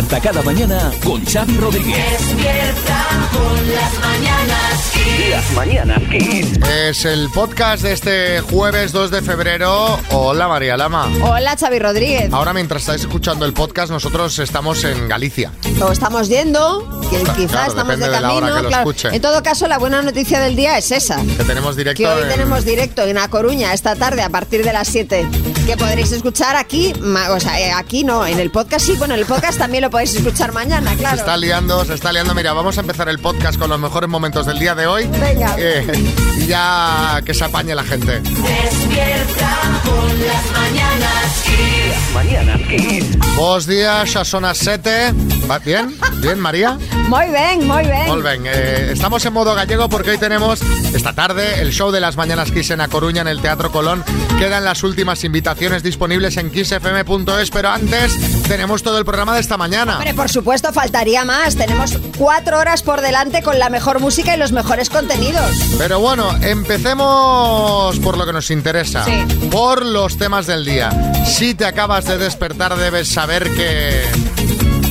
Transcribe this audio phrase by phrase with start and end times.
[0.00, 1.96] Despierta cada mañana con Xavi Rodríguez.
[2.20, 5.30] Despierta con las mañanas Kiss.
[5.30, 6.46] Las mañanas Kiss.
[6.88, 10.00] Es el podcast de este jueves 2 de febrero.
[10.12, 11.06] Hola María Lama.
[11.22, 12.32] Hola, Xavi Rodríguez.
[12.32, 15.52] Ahora mientras estáis escuchando el podcast, nosotros estamos en Galicia.
[15.82, 18.56] O estamos yendo, que Claro, quizá estamos depende de de la hora camino.
[18.56, 18.90] que lo claro.
[18.90, 19.14] escuchen.
[19.14, 21.22] En todo caso, la buena noticia del día es esa.
[21.36, 24.64] Que tenemos directo Que hoy en- tenemos directo en A Coruña esta tarde a partir
[24.64, 25.28] de las 7.
[25.66, 26.92] Que podréis escuchar aquí,
[27.30, 29.90] o sea, eh, aquí no, en el podcast sí, bueno, en el podcast también lo
[29.90, 31.16] podéis escuchar mañana, Se claro.
[31.16, 32.34] está liando, se está liando.
[32.34, 35.06] Mira, vamos a empezar el podcast con los mejores momentos del día de hoy.
[35.06, 35.54] Venga.
[35.58, 35.86] Eh,
[36.38, 38.20] y ya que se apañe la gente.
[38.20, 41.90] Despierta con las mañanas Kiss.
[41.90, 43.18] Las mañanas Kiss.
[43.36, 45.12] Buenos días, ya son las 7.
[45.48, 45.94] ¿Va bien?
[46.16, 46.78] ¿Bien, María?
[47.08, 48.06] Muy bien, muy bien.
[48.06, 50.60] Muy bien, eh, estamos en modo gallego porque hoy tenemos
[50.94, 54.04] esta tarde el show de las Mañanas Kiss en A Coruña en el Teatro Colón.
[54.38, 55.49] Quedan las últimas invitaciones
[55.82, 59.96] disponibles en kissfm.es, pero antes tenemos todo el programa de esta mañana.
[59.96, 61.56] Hombre, por supuesto, faltaría más.
[61.56, 65.50] Tenemos cuatro horas por delante con la mejor música y los mejores contenidos.
[65.78, 69.48] Pero bueno, empecemos por lo que nos interesa, Sí.
[69.50, 70.90] por los temas del día.
[71.26, 74.02] Si te acabas de despertar debes saber que...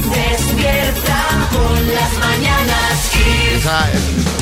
[0.10, 4.39] Despierta con las mañanas Kiss.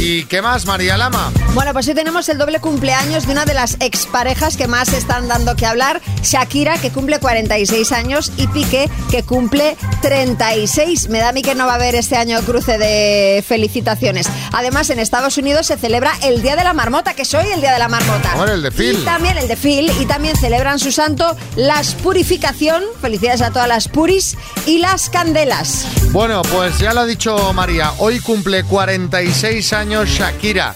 [0.00, 1.32] ¿Y qué más, María Lama?
[1.54, 5.26] Bueno, pues hoy tenemos el doble cumpleaños de una de las exparejas que más están
[5.26, 11.08] dando que hablar, Shakira, que cumple 46 años, y Piqué, que cumple 36.
[11.08, 14.28] Me da a mí que no va a haber este año cruce de felicitaciones.
[14.52, 17.60] Además, en Estados Unidos se celebra el Día de la Marmota, que es hoy el
[17.60, 18.34] Día de la Marmota.
[18.36, 19.00] Hombre, el de Phil.
[19.00, 23.66] Y también el de Phil, y también celebran su santo las Purificación, felicidades a todas
[23.66, 25.86] las puris, y las candelas.
[26.12, 30.74] Bueno, pues ya lo ha dicho María, hoy cumple 46 años Shakira,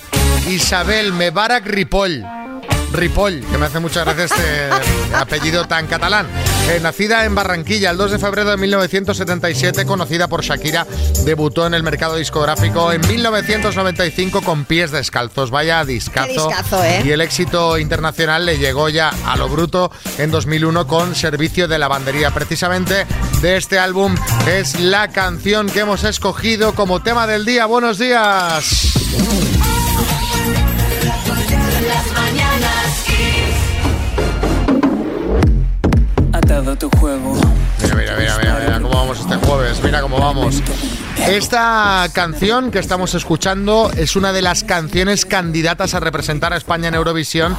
[0.49, 2.25] Isabel Mebarak Ripoll.
[2.93, 6.27] Ripoll, que me hace muchas gracias este apellido tan catalán.
[6.71, 10.87] Eh, nacida en Barranquilla el 2 de febrero de 1977, conocida por Shakira,
[11.25, 15.51] debutó en el mercado discográfico en 1995 con pies descalzos.
[15.51, 16.51] Vaya discazo.
[16.85, 17.03] ¿eh?
[17.05, 21.79] Y el éxito internacional le llegó ya a lo bruto en 2001 con Servicio de
[21.79, 22.31] Lavandería.
[22.31, 23.07] Precisamente
[23.43, 24.15] de este álbum
[24.47, 27.67] es la canción que hemos escogido como tema del día.
[27.67, 28.93] Buenos días.
[37.83, 40.63] Mira, mira, mira, mira, mira cómo vamos este jueves, mira cómo vamos.
[41.27, 46.89] Esta canción que estamos escuchando es una de las canciones candidatas a representar a España
[46.89, 47.57] en Eurovisión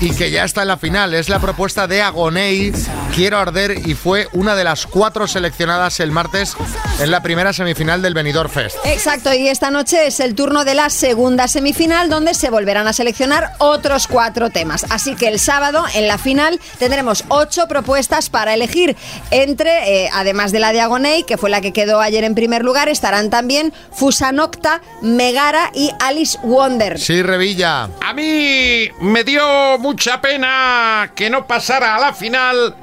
[0.00, 1.14] y que ya está en la final.
[1.14, 2.72] Es la propuesta de Agonei,
[3.14, 6.56] Quiero Arder, y fue una de las cuatro seleccionadas el martes
[7.00, 8.76] en la primera semifinal del Benidorm Fest.
[8.84, 12.92] Exacto, y esta noche es el turno de la segunda semifinal donde se volverán a
[12.92, 14.84] seleccionar otros cuatro temas.
[14.90, 18.96] Así que el sábado en la final tendremos ocho propuestas para elegir.
[19.30, 22.64] Entre, eh, además de la de Agonei, que fue la que quedó ayer en primer
[22.64, 26.98] lugar, estarán también Fusanocta, Megara y Alice Wonder.
[26.98, 27.90] Sí, Revilla.
[28.00, 32.74] A mí me dio mucha pena que no pasara a la final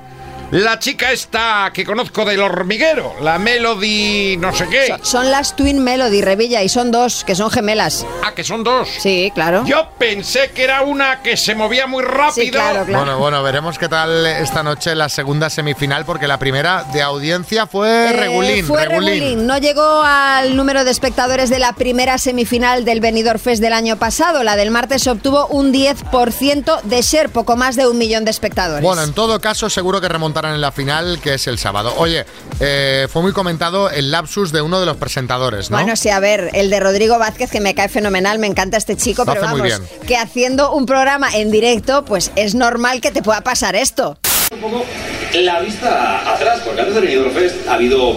[0.51, 4.95] la chica esta que conozco del hormiguero, la Melody no sé qué.
[5.03, 8.05] Son las Twin Melody, Revilla, y son dos, que son gemelas.
[8.23, 8.89] Ah, que son dos.
[8.99, 9.63] Sí, claro.
[9.65, 12.45] Yo pensé que era una que se movía muy rápido.
[12.45, 13.03] Sí, claro, claro.
[13.05, 17.65] Bueno, bueno, veremos qué tal esta noche la segunda semifinal, porque la primera de audiencia
[17.67, 18.65] fue Eh, regulín.
[18.65, 19.47] Fue regulín.
[19.47, 23.97] No llegó al número de espectadores de la primera semifinal del Benidorm Fest del año
[23.97, 24.43] pasado.
[24.43, 28.83] La del martes obtuvo un 10% de ser, poco más de un millón de espectadores.
[28.83, 30.09] Bueno, en todo caso, seguro que
[30.45, 31.93] en la final, que es el sábado.
[31.97, 32.25] Oye,
[32.59, 35.77] eh, fue muy comentado el lapsus de uno de los presentadores, ¿no?
[35.77, 38.95] Bueno, sí, a ver, el de Rodrigo Vázquez, que me cae fenomenal, me encanta este
[38.97, 39.81] chico, Lo pero vamos, bien.
[40.07, 44.17] que haciendo un programa en directo, pues es normal que te pueda pasar esto.
[44.53, 44.85] un poco
[45.33, 48.15] la vista atrás, porque antes del Benidorm Fest ha habido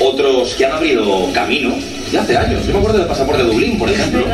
[0.00, 1.74] otros que han abrido camino
[2.10, 2.64] ya hace años.
[2.66, 4.24] Yo me acuerdo del pasaporte de Dublín, por ejemplo.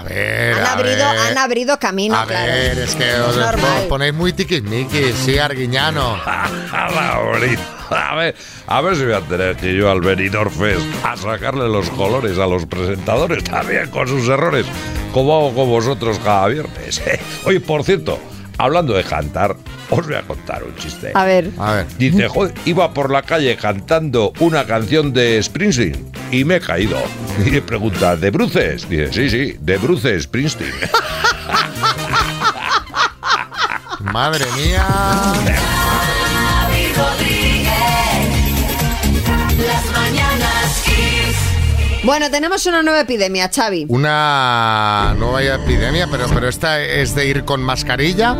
[0.00, 1.18] A ver, Han a abrido, ver.
[1.18, 2.52] han abrido camino, A claro.
[2.52, 3.36] ver, es que os,
[3.88, 6.16] ponéis muy tiquismiquis, sí, Arguiñano.
[7.90, 8.36] A ver,
[8.68, 12.38] a ver si voy a tener que yo al Benidorm Fest a sacarle los colores
[12.38, 14.64] a los presentadores también con sus errores,
[15.12, 17.02] como hago con vosotros cada viernes.
[17.44, 18.20] Oye, por cierto,
[18.58, 19.56] hablando de cantar,
[19.90, 21.10] os voy a contar un chiste.
[21.14, 21.50] A ver.
[21.58, 21.86] A ver.
[21.98, 26.98] Dice, joder, iba por la calle cantando una canción de Springsteen y me he caído.
[27.46, 28.86] Y le pregunta, ¿de Bruces?
[28.88, 30.72] Dice, sí, sí, de Bruces Springsteen.
[34.12, 34.86] Madre mía.
[42.02, 43.86] Bueno, tenemos una nueva epidemia, Xavi.
[43.88, 48.36] Una nueva epidemia, pero, pero esta es de ir con mascarilla.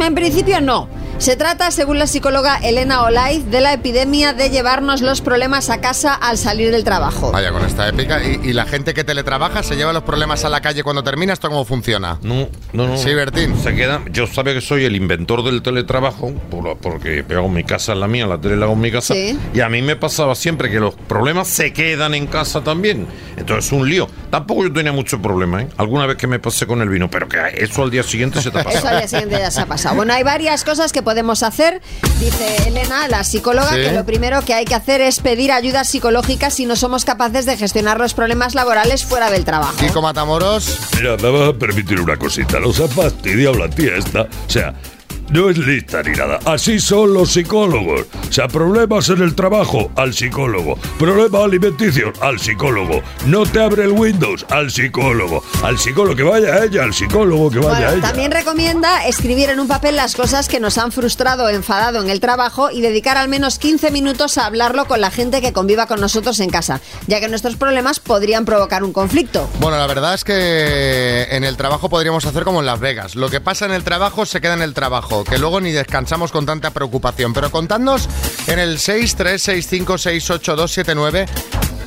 [0.00, 0.88] En principio no.
[1.20, 5.82] Se trata, según la psicóloga Elena Olaiz, de la epidemia de llevarnos los problemas a
[5.82, 7.30] casa al salir del trabajo.
[7.30, 8.24] Vaya con esta épica.
[8.24, 11.34] ¿Y, y la gente que teletrabaja se lleva los problemas a la calle cuando termina?
[11.34, 12.18] ¿Esto cómo funciona?
[12.22, 12.96] No, no, no.
[12.96, 13.54] Sí, Bertín.
[13.62, 14.00] Se queda.
[14.10, 18.08] Yo sabía que soy el inventor del teletrabajo, por- porque hago mi casa en la
[18.08, 19.12] mía, la tele la hago en mi casa.
[19.12, 19.38] Sí.
[19.52, 23.06] Y a mí me pasaba siempre que los problemas se quedan en casa también.
[23.36, 24.08] Entonces, un lío.
[24.30, 25.68] Tampoco yo tenía mucho problema, ¿eh?
[25.76, 28.50] Alguna vez que me pasé con el vino, pero que eso al día siguiente se
[28.50, 28.78] te pasa.
[28.78, 29.96] Eso al día siguiente ya se ha pasado.
[29.96, 31.82] Bueno, hay varias cosas que podemos hacer.
[32.20, 33.82] Dice Elena, la psicóloga, Sí.
[33.82, 37.46] que lo primero que hay que hacer es pedir ayuda psicológica si no somos capaces
[37.46, 39.74] de gestionar los problemas laborales fuera del trabajo.
[39.76, 40.78] Kiko Matamoros.
[40.96, 42.60] Mira, me vas a permitir una cosita.
[42.60, 44.22] Nos ha fastidiado la tía esta.
[44.22, 44.72] O sea,
[45.30, 46.38] no es lista ni nada.
[46.44, 48.06] Así son los psicólogos.
[48.28, 50.76] O sea, problemas en el trabajo, al psicólogo.
[50.98, 53.02] Problemas alimenticios, al psicólogo.
[53.26, 55.42] No te abre el Windows, al psicólogo.
[55.62, 58.00] Al psicólogo, que vaya ella, al psicólogo, que vaya Bueno, ella.
[58.02, 62.10] también recomienda escribir en un papel las cosas que nos han frustrado o enfadado en
[62.10, 65.86] el trabajo y dedicar al menos 15 minutos a hablarlo con la gente que conviva
[65.86, 69.48] con nosotros en casa, ya que nuestros problemas podrían provocar un conflicto.
[69.60, 73.14] Bueno, la verdad es que en el trabajo podríamos hacer como en Las Vegas.
[73.16, 76.30] Lo que pasa en el trabajo se queda en el trabajo, que luego ni descansamos
[76.32, 77.32] con tanta preocupación.
[77.32, 78.08] Pero contadnos
[78.46, 81.28] en el 636568279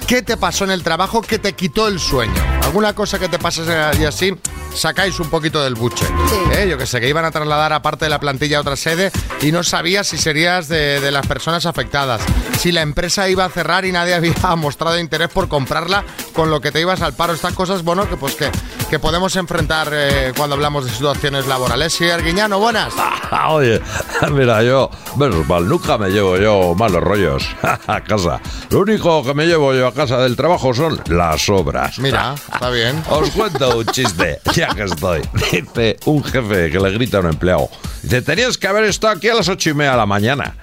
[0.07, 2.33] qué te pasó en el trabajo que te quitó el sueño.
[2.63, 3.63] Alguna cosa que te pase
[4.00, 4.35] y así
[4.75, 6.06] sacáis un poquito del buche.
[6.54, 6.68] ¿Eh?
[6.70, 9.12] Yo que sé, que iban a trasladar a parte de la plantilla a otra sede
[9.42, 12.22] y no sabías si serías de, de las personas afectadas.
[12.60, 16.04] Si la empresa iba a cerrar y nadie había mostrado interés por comprarla
[16.34, 17.34] con lo que te ibas al paro.
[17.34, 18.50] Estas cosas, bueno, que pues que,
[18.90, 21.94] que podemos enfrentar eh, cuando hablamos de situaciones laborales.
[21.94, 22.94] Sí, Arguiñano, buenas.
[23.36, 23.81] Ah, Oye,
[24.31, 28.40] mira, yo, menos mal, nunca me llevo yo malos rollos a casa.
[28.70, 31.98] Lo único que me llevo yo a casa del trabajo son las obras.
[31.98, 33.04] Mira, está bien.
[33.10, 35.21] Os cuento un chiste, ya que estoy.
[35.51, 37.69] Dice un jefe que le grita a un empleado.
[38.01, 40.56] Dice, tenías que haber estado aquí a las ocho y media de la mañana.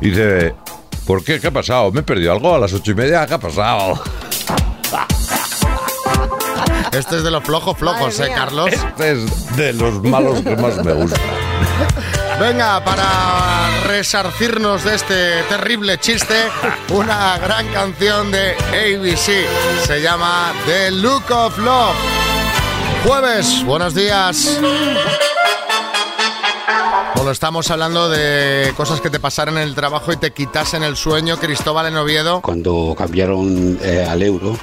[0.00, 0.54] Dice,
[1.06, 1.40] ¿por qué?
[1.40, 1.92] ¿Qué ha pasado?
[1.92, 3.26] ¿Me he perdido algo a las ocho y media?
[3.26, 4.02] ¿Qué ha pasado?
[6.92, 8.30] Este es de los flojos flojos, ¿eh.
[8.32, 8.70] Carlos?
[8.72, 11.18] Este es de los malos que más me gusta.
[12.38, 16.36] Venga, para resarcirnos de este terrible chiste,
[16.90, 19.86] una gran canción de ABC.
[19.86, 22.33] Se llama The Look of Love.
[23.04, 24.58] Jueves, buenos días.
[27.16, 30.96] Bueno, estamos hablando de cosas que te pasaran en el trabajo y te quitasen el
[30.96, 31.36] sueño.
[31.38, 32.40] Cristóbal en Oviedo.
[32.42, 34.56] Cuando cambiaron eh, al euro,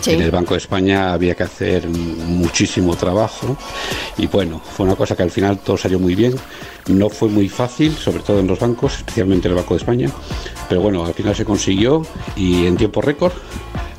[0.00, 0.12] Sí.
[0.12, 3.56] en el Banco de España había que hacer muchísimo trabajo
[4.16, 6.36] y bueno, fue una cosa que al final todo salió muy bien.
[6.86, 10.08] No fue muy fácil, sobre todo en los bancos, especialmente en el Banco de España,
[10.68, 12.02] pero bueno, al final se consiguió
[12.36, 13.32] y en tiempo récord,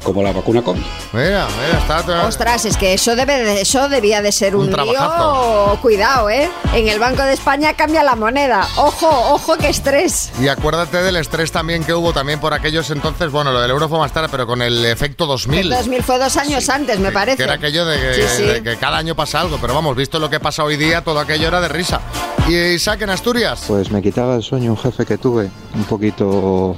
[0.03, 0.81] como la vacuna COVID.
[1.13, 4.65] Mira, mira, está todo- Ostras, es que eso debe de- eso debía de ser Un
[4.65, 5.71] un, trabajazo.
[5.73, 5.81] lío.
[5.81, 6.49] Cuidado, ¿eh?
[6.73, 8.67] En el Banco de España cambia la moneda.
[8.77, 10.31] Ojo, ojo, qué estrés.
[10.41, 13.31] Y acuérdate del estrés también que hubo también por aquellos entonces.
[13.31, 15.69] Bueno, lo del euro fue más tarde, pero con el efecto 2000.
[15.69, 17.37] 2000 fue dos años antes, me parece.
[17.37, 18.43] Que era aquello de que, Sí, sí.
[18.43, 21.19] de que cada año pasa algo, pero vamos, visto lo que pasa hoy día, todo
[21.19, 21.99] aquello era de risa.
[22.47, 23.63] ¿Y Isaac en Asturias?
[23.67, 26.75] Pues me quitaba el sueño un jefe que tuve, un poquito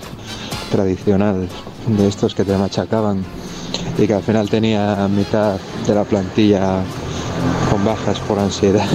[0.72, 1.48] tradicional,
[1.88, 3.24] de estos que te machacaban
[3.98, 5.58] y que al final tenía mitad
[5.88, 6.82] de la plantilla
[7.70, 8.86] con bajas por ansiedad.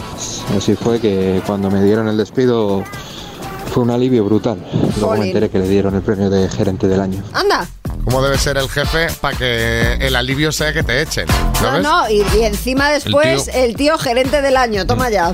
[0.56, 2.82] Así fue que cuando me dieron el despido
[3.72, 4.58] fue un alivio brutal.
[4.98, 7.22] Luego me enteré que le dieron el premio de gerente del año.
[7.32, 7.66] Anda.
[8.04, 11.26] ¿Cómo debe ser el jefe para que el alivio sea que te echen?
[11.26, 11.82] No, ¿Sabes?
[11.84, 15.32] no, y, y encima después tío- el tío, gerente del año, toma ya.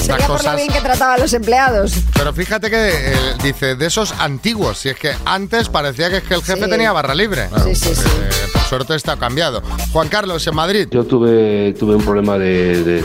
[0.00, 1.92] Sería por lo cosas- bien que trataba a los empleados.
[2.14, 6.22] Pero fíjate que eh, dice de esos antiguos, si es que antes parecía que, es
[6.24, 6.70] que el jefe Sí.
[6.70, 7.48] tenía barra libre.
[7.64, 8.02] Sí, sí, sí.
[8.06, 9.62] Eh, por suerte está cambiado.
[9.92, 10.88] Juan Carlos en Madrid.
[10.90, 13.04] Yo tuve, tuve un problema de, de-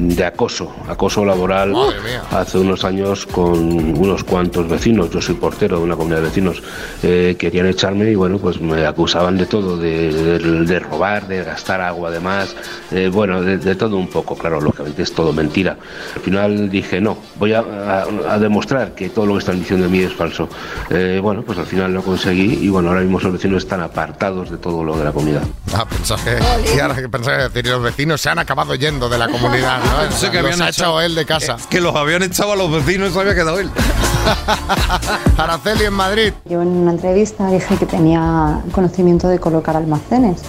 [0.00, 2.22] de acoso, acoso laboral Madre mía.
[2.30, 3.58] hace unos años con
[3.98, 5.10] unos cuantos vecinos.
[5.10, 6.62] Yo soy portero de una comunidad de vecinos.
[7.02, 11.42] Eh, querían echarme y bueno, pues me acusaban de todo, de, de- de robar, de
[11.42, 12.54] gastar agua además,
[12.92, 14.36] eh, bueno, de, de todo un poco.
[14.36, 15.76] Claro, lógicamente es todo mentira.
[16.14, 19.86] Al final dije, no, voy a, a- a demostrar que todo lo que están diciendo
[19.86, 20.48] de mí es falso.
[20.90, 24.50] Eh, bueno, pues al final lo conseguí y bueno, ahora mismo los vecinos están apartados
[24.50, 25.42] de todo lo de la comunidad.
[25.74, 29.28] Ah, pensaba que, ahora que pensaba que los vecinos se han acabado yendo de la
[29.28, 30.08] comunidad, ¿no?
[30.08, 31.56] Pensé que Los habían ha echado- echado él de casa.
[31.58, 33.70] Es que los habían echado a los vecinos y se había quedado él.
[35.38, 36.32] Araceli en Madrid.
[36.48, 40.42] Yo en una entrevista dije que tenía conocimiento de colocar almacenes.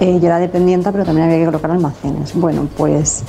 [0.00, 2.32] Eh, yo era dependiente, pero también había que colocar almacenes.
[2.34, 3.22] Bueno, pues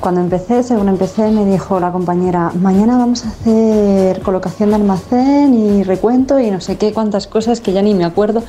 [0.00, 5.54] cuando empecé, según empecé, me dijo la compañera, mañana vamos a hacer colocación de almacén
[5.54, 8.42] y recuento y no sé qué, cuántas cosas que ya ni me acuerdo.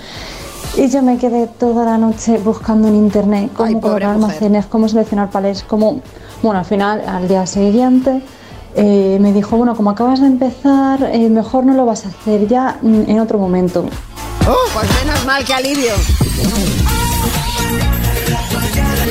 [0.78, 4.88] Y yo me quedé toda la noche buscando en internet cómo Ay, colocar almacenes, cómo
[4.88, 6.02] seleccionar palés, cómo...
[6.44, 8.22] Bueno, al final, al día siguiente
[8.76, 12.48] eh, me dijo, bueno, como acabas de empezar, eh, mejor no lo vas a hacer
[12.48, 13.86] ya mm, en otro momento.
[14.46, 15.94] Pues menos mal que alivio.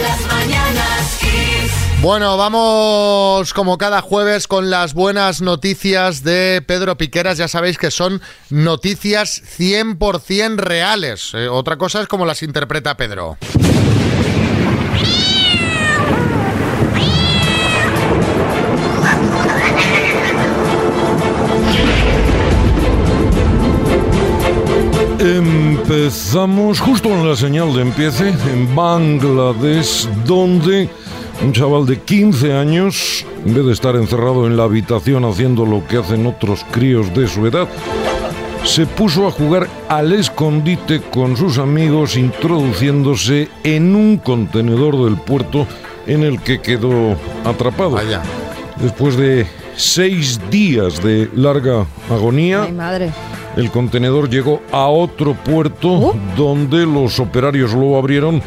[0.03, 1.86] Las mañanas.
[2.03, 7.39] Bueno, vamos como cada jueves con las buenas noticias de Pedro Piqueras.
[7.39, 11.33] Ya sabéis que son noticias 100% reales.
[11.35, 13.39] Eh, otra cosa es como las interpreta Pedro.
[25.19, 30.89] Empezamos justo en la señal de empiece en Bangladesh, donde
[31.43, 35.87] un chaval de 15 años, en vez de estar encerrado en la habitación haciendo lo
[35.87, 37.69] que hacen otros críos de su edad,
[38.65, 45.67] se puso a jugar al escondite con sus amigos, introduciéndose en un contenedor del puerto
[46.07, 47.99] en el que quedó atrapado.
[48.81, 53.11] Después de seis días de larga agonía, Ay, madre.
[53.57, 58.43] el contenedor llegó a otro puerto donde los operarios lo abrieron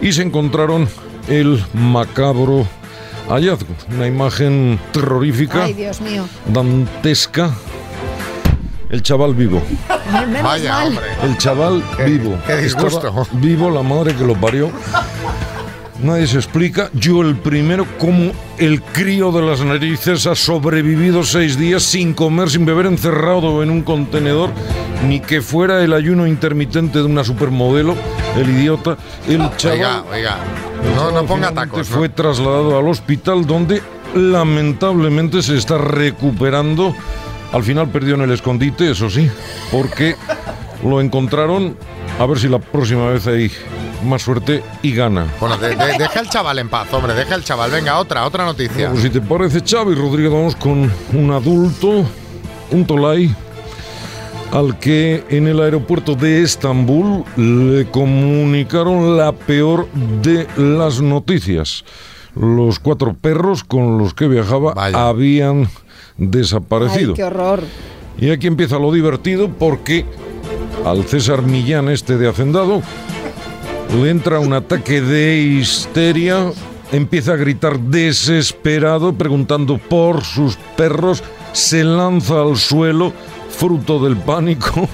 [0.00, 0.88] y se encontraron
[1.28, 2.66] el macabro
[3.28, 3.74] hallazgo.
[3.94, 6.26] Una imagen terrorífica, Ay, Dios mío.
[6.46, 7.50] dantesca.
[8.88, 9.62] El chaval vivo.
[10.42, 10.88] Vaya, mal.
[10.88, 11.04] hombre.
[11.22, 12.36] El chaval vivo.
[12.44, 13.06] qué disgusto.
[13.06, 14.70] Estaba vivo la madre que lo parió.
[16.02, 16.90] Nadie se explica.
[16.94, 22.48] Yo el primero, como el crío de las narices ha sobrevivido seis días sin comer,
[22.48, 24.50] sin beber, encerrado en un contenedor,
[25.06, 27.94] ni que fuera el ayuno intermitente de una supermodelo,
[28.36, 28.96] el idiota,
[29.28, 29.78] el chaval.
[29.78, 30.38] Oiga, oiga.
[30.94, 31.90] No, no ponga tacos.
[31.90, 31.96] ¿no?
[31.98, 33.82] Fue trasladado al hospital donde
[34.14, 36.94] lamentablemente se está recuperando.
[37.52, 39.28] Al final perdió en el escondite, eso sí,
[39.70, 40.16] porque
[40.82, 41.76] lo encontraron.
[42.18, 43.50] A ver si la próxima vez hay
[44.04, 45.26] más suerte y gana.
[45.40, 47.70] Bueno, de- de- deja al chaval en paz, hombre, deja al chaval.
[47.70, 48.90] Venga, otra, otra noticia.
[48.90, 52.04] Pues si te parece, Xavi Rodríguez, vamos con un adulto,
[52.70, 53.34] un tolai,
[54.52, 59.86] al que en el aeropuerto de Estambul le comunicaron la peor
[60.22, 61.84] de las noticias.
[62.34, 65.68] Los cuatro perros con los que viajaba habían
[66.16, 67.10] desaparecido.
[67.12, 67.62] Ay, qué horror.
[68.18, 70.04] Y aquí empieza lo divertido porque
[70.84, 72.82] al César Millán este de Hacendado
[73.94, 76.52] le entra un ataque de histeria,
[76.92, 83.12] empieza a gritar desesperado preguntando por sus perros, se lanza al suelo
[83.50, 84.88] fruto del pánico.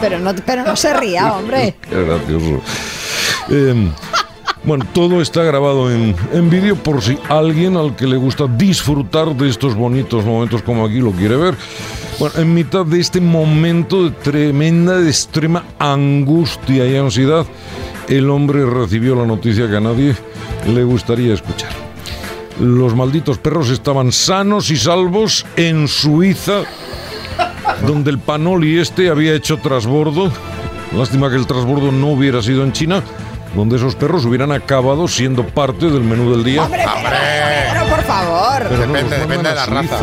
[0.00, 1.74] Pero no, pero no se ría, hombre.
[1.88, 2.60] Qué gracioso.
[3.50, 3.90] Eh,
[4.64, 9.34] bueno, todo está grabado en, en vídeo por si alguien al que le gusta disfrutar
[9.34, 11.54] de estos bonitos momentos como aquí lo quiere ver.
[12.18, 17.44] Bueno, en mitad de este momento de tremenda, de extrema angustia y ansiedad,
[18.08, 20.16] el hombre recibió la noticia que a nadie
[20.66, 21.70] le gustaría escuchar.
[22.58, 26.62] Los malditos perros estaban sanos y salvos en Suiza,
[27.86, 30.32] donde el Panoli este había hecho trasbordo.
[30.96, 33.02] Lástima que el trasbordo no hubiera sido en China,
[33.54, 36.62] donde esos perros hubieran acabado siendo parte del menú del día.
[36.62, 37.16] Hombre, pero,
[37.74, 38.62] pero por favor.
[38.70, 39.98] Pero no, Depende, mandan depende de la raza.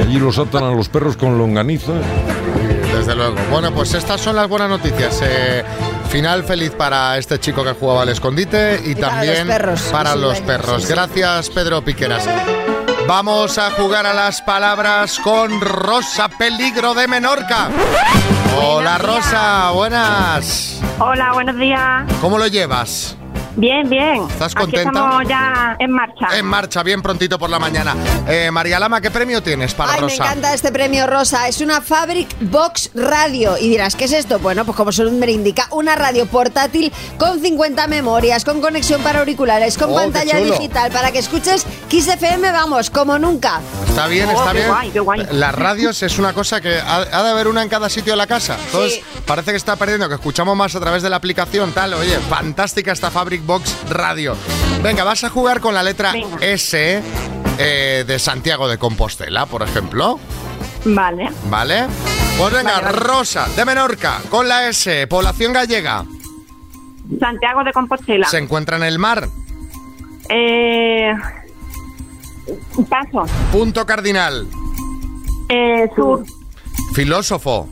[0.00, 1.92] Allí los atan a los perros con longaniza.
[2.96, 3.36] Desde luego.
[3.50, 5.20] Bueno, pues estas son las buenas noticias.
[5.22, 5.64] Eh,
[6.08, 10.38] final feliz para este chico que jugaba al escondite y, también los perros, para los
[10.38, 10.82] dueños, perros.
[10.82, 10.92] sí, sí.
[10.92, 12.28] Gracias, Pedro Piqueras.
[13.06, 17.68] Vamos a jugar a las palabras con Rosa Peligro de Menorca.
[18.62, 19.70] Hola, Rosa.
[19.70, 20.80] Buenas.
[20.98, 22.06] Hola, buenos días.
[22.20, 23.16] ¿Cómo lo llevas?
[23.56, 24.22] Bien, bien.
[24.30, 24.90] ¿Estás Aquí contenta?
[24.90, 26.26] estamos ya en marcha.
[26.38, 27.94] En marcha, bien prontito por la mañana.
[28.28, 30.24] Eh, María Lama, ¿qué premio tienes para Ay, me Rosa?
[30.24, 31.48] encanta este premio rosa.
[31.48, 33.58] Es una Fabric Box Radio.
[33.58, 34.38] Y dirás, ¿qué es esto?
[34.38, 39.18] Bueno, pues como su nombre indica, una radio portátil con 50 memorias, con conexión para
[39.20, 43.60] auriculares, con Oh, pantalla digital, para que escuches Kiss FM, vamos, como nunca.
[43.88, 44.68] Está bien, Oh, está qué bien.
[44.70, 45.26] guay, qué guay.
[45.32, 48.16] Las radios es una cosa que ha, ha de haber una en cada sitio de
[48.16, 48.56] la casa.
[48.66, 49.02] Entonces, Sí.
[49.26, 51.94] parece que está perdiendo, que escuchamos más a través de la aplicación, tal.
[51.94, 54.36] Oye, fantástica esta Fabric Box Radio.
[54.82, 56.36] Venga, vas a jugar con la letra Venga.
[56.40, 57.02] S
[57.58, 60.18] eh, de Santiago de Compostela, por ejemplo.
[60.84, 61.30] Vale.
[61.48, 61.86] ¿Vale?
[62.38, 62.98] Pues venga, Vale, vale.
[62.98, 66.04] Rosa de Menorca, con la S, población gallega.
[67.18, 68.26] Santiago de Compostela.
[68.28, 69.28] Se encuentra en el mar.
[70.28, 71.12] Eh,
[72.88, 73.24] paso.
[73.52, 74.46] Punto cardinal.
[75.48, 76.24] Eh, sur.
[76.94, 77.68] Filósofo.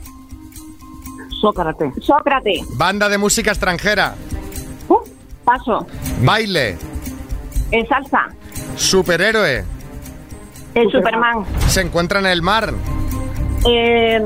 [1.41, 1.93] Sócrates.
[2.03, 2.67] Sócrates.
[2.77, 4.17] Banda de música extranjera.
[5.49, 5.87] Paso.
[6.21, 6.76] Baile.
[7.73, 8.28] Eh, salsa.
[8.76, 9.64] Superhéroe.
[10.75, 11.47] El Superman.
[11.69, 12.75] Se encuentra en el mar.
[13.67, 14.21] Eh,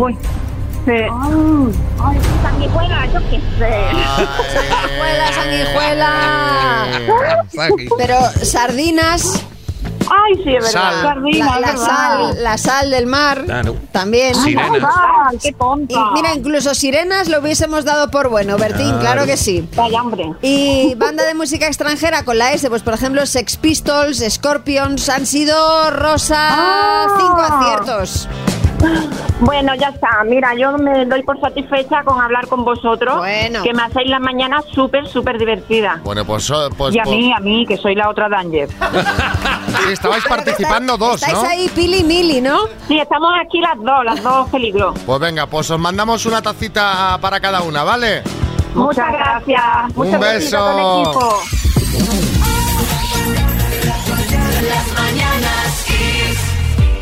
[0.00, 0.18] uy.
[0.88, 1.08] Eh,
[2.42, 3.70] sanguijuela, yo qué sé.
[4.56, 6.86] Sanguijuela, sanguijuela.
[7.46, 7.88] está aquí.
[7.96, 9.46] Pero sardinas,
[10.10, 10.70] Ay, sí, es verdad.
[10.92, 11.02] Sal.
[11.02, 11.86] Sardinas, la, la es verdad.
[11.86, 13.76] sal, la sal del mar, Claro.
[13.92, 14.34] también.
[14.34, 14.82] Sirenas.
[15.30, 15.94] Ay, qué tonta.
[15.94, 19.68] Y mira, incluso sirenas lo hubiésemos dado por bueno, Bertín, claro que sí.
[19.76, 20.32] Vaya, hombre.
[20.42, 25.26] Y banda de música extranjera con la S, pues por ejemplo Sex Pistols, Scorpions, han
[25.26, 27.06] sido Rosa Ah.
[27.18, 28.28] cinco aciertos.
[29.40, 30.08] Bueno, ya está.
[30.26, 33.18] Mira, yo me doy por satisfecha con hablar con vosotros.
[33.18, 33.62] Bueno.
[33.62, 36.00] Que me hacéis la mañana súper, súper divertida.
[36.02, 38.68] Bueno, pues, pues, y a pues- mí, a mí, que soy la otra Danger.
[39.86, 41.48] sí, estabais participando dos, Estáis ¿no?
[41.48, 42.66] ahí pili mili, ¿no?
[42.88, 44.98] Sí, estamos aquí las dos, las dos peligros.
[45.06, 48.22] Pues venga, pues os mandamos una tacita para cada una, ¿vale?
[48.74, 49.62] Muchas gracias.
[49.94, 51.00] Un Muchas beso.
[51.02, 51.42] equipo.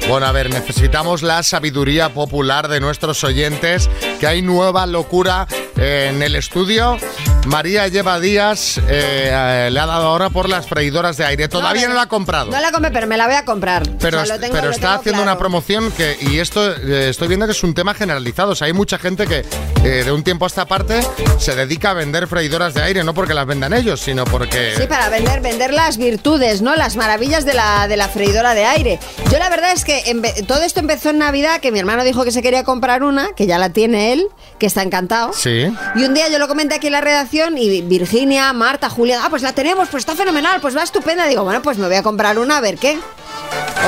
[0.09, 5.47] Bueno, a ver, necesitamos la sabiduría popular de nuestros oyentes, que hay nueva locura
[5.79, 6.99] en el estudio.
[7.47, 11.49] María lleva días, eh, eh, le ha dado ahora por las freidoras de aire.
[11.49, 12.51] Todavía no, la ha comprado.
[12.51, 13.89] No la compré, pero me la voy a comprar.
[13.99, 15.33] Pero, O sea, lo tengo- pero está haciendo claro.
[15.33, 18.53] una promoción que, y esto eh, estoy viendo que es un tema generalizado.
[18.53, 19.47] O sea, hay mucha gente que
[19.85, 21.01] eh, de un tiempo a esta parte
[21.39, 24.75] se dedica a vender freidoras de aire, no porque las vendan ellos, sino porque...
[24.77, 26.77] Sí, para vender, vender las virtudes, ¿no?
[26.77, 28.99] Las maravillas de la, de la freidora de aire.
[29.33, 32.25] Yo la verdad es que empe- todo esto empezó en Navidad, que mi hermano dijo
[32.25, 34.27] que se quería comprar una, que ya la tiene él,
[34.59, 35.33] que está encantado.
[35.33, 35.68] Sí.
[35.95, 39.31] Y un día yo lo comenté aquí en la redacción y Virginia, Marta, Julia, ah,
[39.31, 41.27] pues la tenemos, pues está fenomenal, pues va estupenda.
[41.27, 42.99] Digo, bueno, pues me voy a comprar una a ver qué.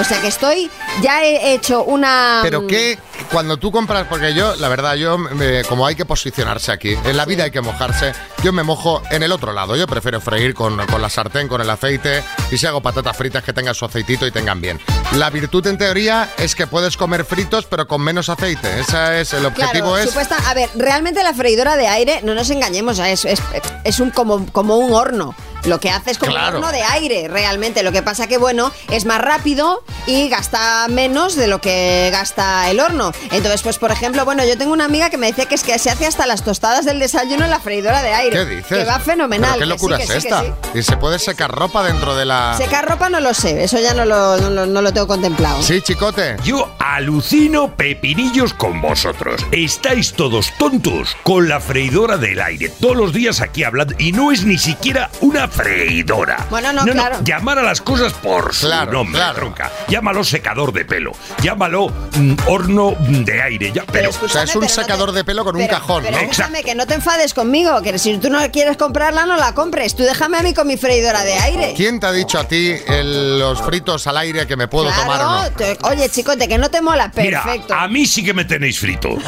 [0.00, 0.70] O sea que estoy,
[1.02, 2.40] ya he hecho una...
[2.42, 2.98] Pero que
[3.30, 7.16] cuando tú compras, porque yo, la verdad, yo, me- como hay que posicionarse aquí, en
[7.16, 9.76] la vida hay que mojarse, yo me mojo en el otro lado.
[9.76, 13.44] Yo prefiero freír con, con la sartén, con el aceite, y si hago patatas fritas
[13.44, 14.80] que tengan su aceitito y tengan bien.
[15.16, 18.80] La virtud en teoría es que puedes comer fritos, pero con menos aceite.
[18.80, 19.90] Ese es el objetivo.
[19.94, 23.40] Claro, es supuesta- a ver, realmente la freidora de aire, no nos engañemos, es, es,
[23.84, 25.34] es un como, como un horno.
[25.64, 26.58] Lo que hace es como Claro.
[26.58, 27.82] un horno de aire, realmente.
[27.82, 32.70] Lo que pasa que, bueno, es más rápido y gasta menos de lo que gasta
[32.70, 33.12] el horno.
[33.30, 35.78] Entonces, pues, por ejemplo, bueno, yo tengo una amiga que me dice que es que
[35.78, 38.36] se hace hasta las tostadas del desayuno en la freidora de aire.
[38.36, 38.78] ¿Qué dices?
[38.78, 39.54] Que va fenomenal.
[39.58, 40.40] ¿Pero que ¿Qué locura sí, que es esta?
[40.42, 40.52] sí.
[40.78, 42.54] ¿Y se puede secar ropa dentro de la...?
[42.56, 45.62] Secar ropa no lo sé, eso ya no lo, no lo- no lo tengo contemplado.
[45.62, 46.36] Sí, chicote.
[46.44, 49.44] Yo alucino pepinillos con vosotros.
[49.52, 52.68] Estáis todos tontos con la freidora del aire.
[52.80, 53.94] Todos los días aquí hablando.
[53.98, 56.46] Y no es ni siquiera una freidora.
[56.50, 57.18] Bueno, no, claro.
[57.24, 59.36] llamar a las cosas por su Claro, nombre, claro.
[59.38, 59.70] tronca.
[59.88, 61.12] Llámalo secador de pelo.
[61.42, 63.72] Llámalo mm, horno de aire.
[63.72, 66.02] Ya, pero, O sea, es un pero no te- secador de pelo con un cajón,
[66.04, 66.22] pero ¿no?
[66.22, 69.94] escúchame, que no te enfades conmigo, que si tú no quieres comprarla, no la compres.
[69.94, 71.74] Tú déjame a mí con mi freidora de aire.
[71.76, 75.20] ¿Quién te ha dicho a ti el- los fritos al aire que me puedo tomar
[75.22, 75.50] o no?
[75.52, 77.74] te- oye, chicote, que no te mola, Mira, perfecto.
[77.74, 79.08] a mí sí que me tenéis frito.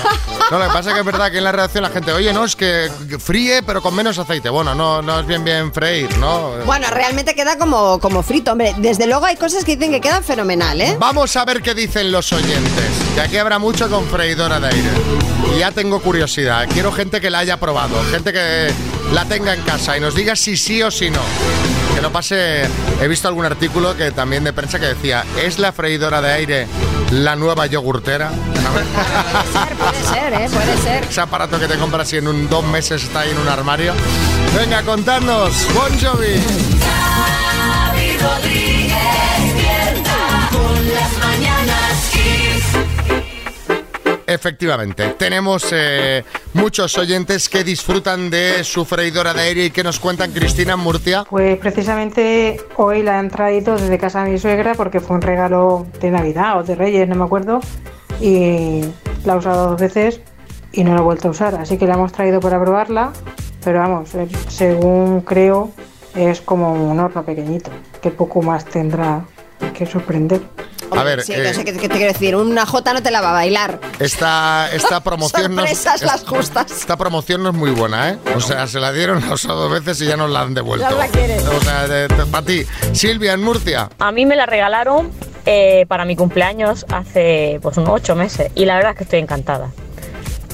[0.51, 2.31] No, lo que pasa es que es verdad que en la redacción la gente, oye,
[2.31, 4.51] no, es que fríe, pero con menos aceite.
[4.51, 6.51] Bueno, no, no es bien bien freír, ¿no?
[6.65, 8.75] Bueno, realmente queda como, como frito, hombre.
[8.79, 10.97] Desde luego hay cosas que dicen que quedan fenomenal, ¿eh?
[10.99, 12.85] Vamos a ver qué dicen los oyentes.
[13.15, 14.91] Que aquí habrá mucho con freidora de aire.
[15.55, 16.69] Y ya tengo curiosidad.
[16.73, 18.73] Quiero gente que la haya probado, gente que
[19.13, 21.21] la tenga en casa y nos diga si sí o si no.
[22.03, 22.65] No pase.
[23.01, 26.67] He visto algún artículo que también de prensa que decía: ¿es la freidora de aire
[27.13, 28.31] la nueva yogurtera?
[29.79, 30.49] Puede ser, ¿eh?
[30.53, 31.05] Puede ser.
[31.05, 33.95] Ese aparato que te compras y en un, dos meses está ahí en un armario.
[34.57, 35.53] Venga, contadnos.
[35.75, 36.43] Bon Jovi.
[44.33, 50.01] Efectivamente, tenemos eh, muchos oyentes que disfrutan de su freidora de aire y que nos
[50.01, 51.25] cuentan Cristina Murcia.
[51.29, 55.87] Pues precisamente hoy la han traído desde casa de mi suegra porque fue un regalo
[56.01, 57.61] de Navidad o de Reyes, no me acuerdo.
[58.23, 58.81] Y
[59.25, 60.23] la he usado dos veces
[60.73, 61.55] y no la he vuelto a usar.
[61.57, 63.13] Así que la hemos traído para probarla.
[63.63, 65.73] Pero vamos, eh, según creo,
[66.15, 69.25] es como un horno pequeñito, que poco más tendrá
[69.75, 70.41] que sorprender.
[70.97, 72.37] A ver, Sí, eh, no sé qué, qué te quiero decir.
[72.37, 73.81] Una J no te la va a bailar.
[73.99, 76.71] esta, esta promoción no es- Sorpresas las justas.
[76.71, 78.19] Esta promoción no es muy buena, ¿eh?
[78.37, 80.89] O sea, se la dieron, ha usado dos veces y ya nos la han devuelto.
[80.89, 81.43] Ya la quieres.
[81.47, 81.87] O sea,
[82.31, 82.65] para ti.
[82.93, 83.89] Silvia, en Murcia.
[83.99, 85.11] A mí me la regalaron
[85.47, 89.19] eh, para mi cumpleaños hace pues unos ocho meses y la verdad es que estoy
[89.21, 89.71] encantada.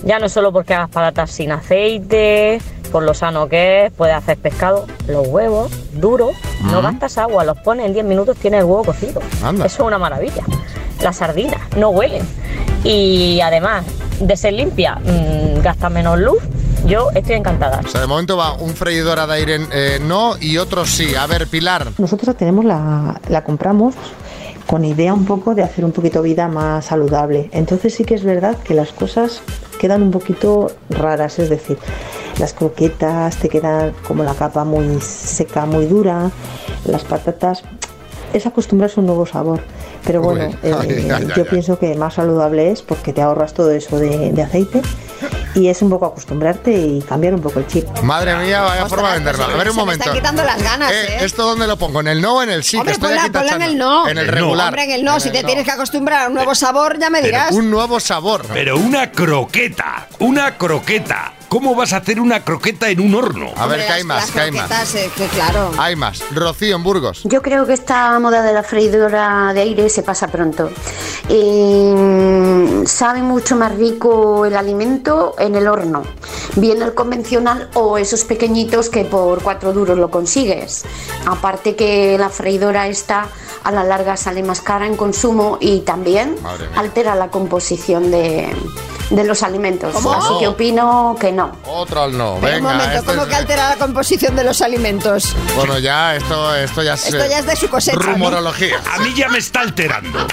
[0.05, 4.39] Ya no solo porque hagas patatas sin aceite, por lo sano que es, puedes hacer
[4.39, 8.85] pescado, los huevos duros, no gastas agua, los pones en 10 minutos, tienes el huevo
[8.85, 9.21] cocido.
[9.43, 9.67] Anda.
[9.67, 10.43] Eso es una maravilla.
[11.03, 12.23] Las sardinas no huelen
[12.85, 13.85] y además
[14.21, 16.39] de ser limpia, mm, gasta menos luz.
[16.87, 17.81] Yo estoy encantada.
[17.85, 21.15] O sea, de momento va un freidora de aire eh, no y otro sí.
[21.15, 21.89] A ver, Pilar.
[21.99, 23.95] Nosotros la tenemos, la, la compramos
[24.69, 27.49] con idea un poco de hacer un poquito vida más saludable.
[27.53, 29.41] Entonces sí que es verdad que las cosas
[29.81, 31.79] quedan un poquito raras, es decir,
[32.39, 36.31] las croquetas te quedan como la capa muy seca, muy dura,
[36.85, 37.63] las patatas
[38.35, 39.61] es acostumbrarse a un nuevo sabor.
[40.05, 44.33] Pero bueno, eh, yo pienso que más saludable es porque te ahorras todo eso de,
[44.33, 44.83] de aceite
[45.59, 47.87] y es un poco acostumbrarte y cambiar un poco el chip.
[48.03, 49.45] Madre mía, vaya forma de venderlo.
[49.45, 50.05] A ver un Se me momento.
[50.05, 51.19] están quitando las ganas, Eh, ¿eh?
[51.25, 52.01] ¿Esto dónde lo pongo?
[52.01, 52.77] ¿En el no o en el sí?
[52.77, 54.09] Hombre, que estoy ponla, aquí ponla en el no.
[54.09, 54.69] En el regular.
[54.69, 55.19] Hombre, en el no.
[55.21, 57.53] si te tienes que acostumbrar a un nuevo sabor, ya me dirás.
[57.53, 58.45] Un nuevo sabor.
[58.53, 61.33] Pero una croqueta, una croqueta.
[61.49, 63.51] ¿Cómo vas a hacer una croqueta en un horno?
[63.57, 64.95] A ver, que hay más, que hay más.
[64.95, 65.71] eh, que claro.
[65.79, 66.23] Hay más.
[66.35, 67.23] Rocío en Burgos.
[67.25, 70.71] Yo creo que esta moda de la freidora de aire se pasa pronto.
[71.31, 76.03] Eh, sabe mucho más rico el alimento en el horno,
[76.57, 80.85] bien el convencional o esos pequeñitos que por cuatro duros lo consigues.
[81.27, 83.27] Aparte que la freidora esta
[83.65, 86.37] a la larga sale más cara en consumo y también
[86.77, 88.49] altera la composición de,
[89.11, 89.95] de los alimentos.
[89.95, 90.13] ¿Cómo?
[90.13, 91.38] Así que opino que no.
[91.65, 92.39] Otro al no.
[92.41, 95.35] Pero Venga, un momento, esto ¿cómo es- que altera la composición de los alimentos?
[95.57, 97.07] Bueno, ya, esto, esto ya es.
[97.07, 98.03] Esto ya es de su cosecha, ¿no?
[98.13, 98.81] Rumorología.
[98.93, 100.27] A mí ya me está alterando.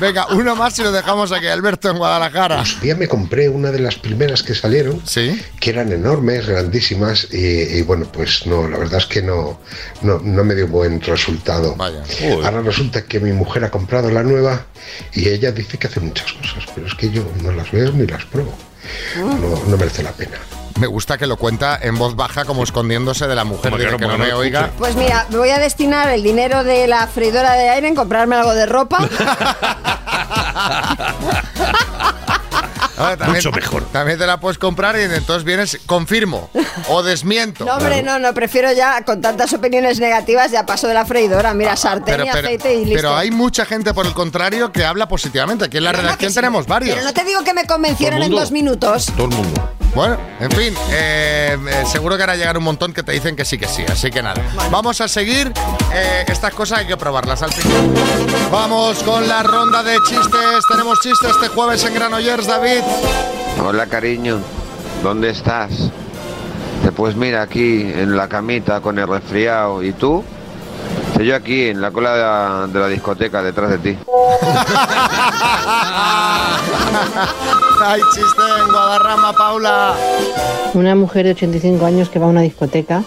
[0.00, 1.46] Venga, uno más y lo dejamos aquí.
[1.46, 2.62] Alberto en Guadalajara.
[2.82, 5.40] Ya me compré una de las primeras que salieron, Sí.
[5.60, 7.38] que eran enormes, grandísimas, y,
[7.78, 9.58] y bueno, pues no, la verdad es que no,
[10.02, 11.74] no, no me dio buen resultado.
[11.76, 12.02] Vaya.
[12.44, 14.66] Ahora resulta que mi mujer ha comprado la nueva
[15.14, 18.06] y ella dice que hace muchas cosas, pero es que yo no las veo ni
[18.06, 18.54] las pruebo.
[19.16, 20.38] No, no merece la pena.
[20.78, 23.70] Me gusta que lo cuenta en voz baja, como escondiéndose de la mujer.
[23.70, 24.70] Como que que no me oiga.
[24.76, 28.52] Pues mira, voy a destinar el dinero de la freidora de aire en comprarme algo
[28.52, 28.98] de ropa.
[32.98, 33.84] A ver, también- Mucho mejor.
[33.92, 36.50] También te la puedes comprar y entonces vienes, confirmo
[36.88, 37.64] o desmiento.
[37.64, 41.54] No, hombre, no, no, prefiero ya, con tantas opiniones negativas, ya paso de la freidora.
[41.54, 42.94] Mira, sartén Pero, y pero- aceite y listo.
[42.96, 45.64] pero hay mucha gente, por el contrario, que habla positivamente.
[45.66, 46.34] Aquí en la Pero redacción sí.
[46.36, 46.94] tenemos varios.
[46.94, 47.64] Pero no te digo que me
[48.14, 49.06] el en dos minutos.
[49.16, 49.72] Todo el mundo.
[49.96, 53.46] Bueno, en fin, eh, eh, seguro que ahora llegar un montón que te dicen que
[53.46, 53.82] sí, que sí.
[53.90, 55.50] Así que nada, vamos a seguir.
[55.90, 57.94] Eh, estas cosas hay que probarlas al final.
[58.52, 60.64] Vamos con la ronda de chistes.
[60.70, 62.82] Tenemos chistes este jueves en Granollers, David.
[63.64, 64.38] Hola cariño,
[65.02, 65.90] ¿dónde estás?
[66.94, 69.82] Pues mira aquí en la camita con el resfriado.
[69.82, 70.22] ¿Y tú?
[71.16, 73.96] Dice, yo aquí en la cola de la, de la discoteca detrás de ti.
[77.82, 79.94] Hay chiste en Guadarrama, Paula.
[80.74, 83.02] Una mujer de 85 años que va a una discoteca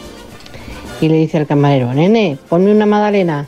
[1.01, 3.45] y le dice al camarero, nene, ponme una magdalena.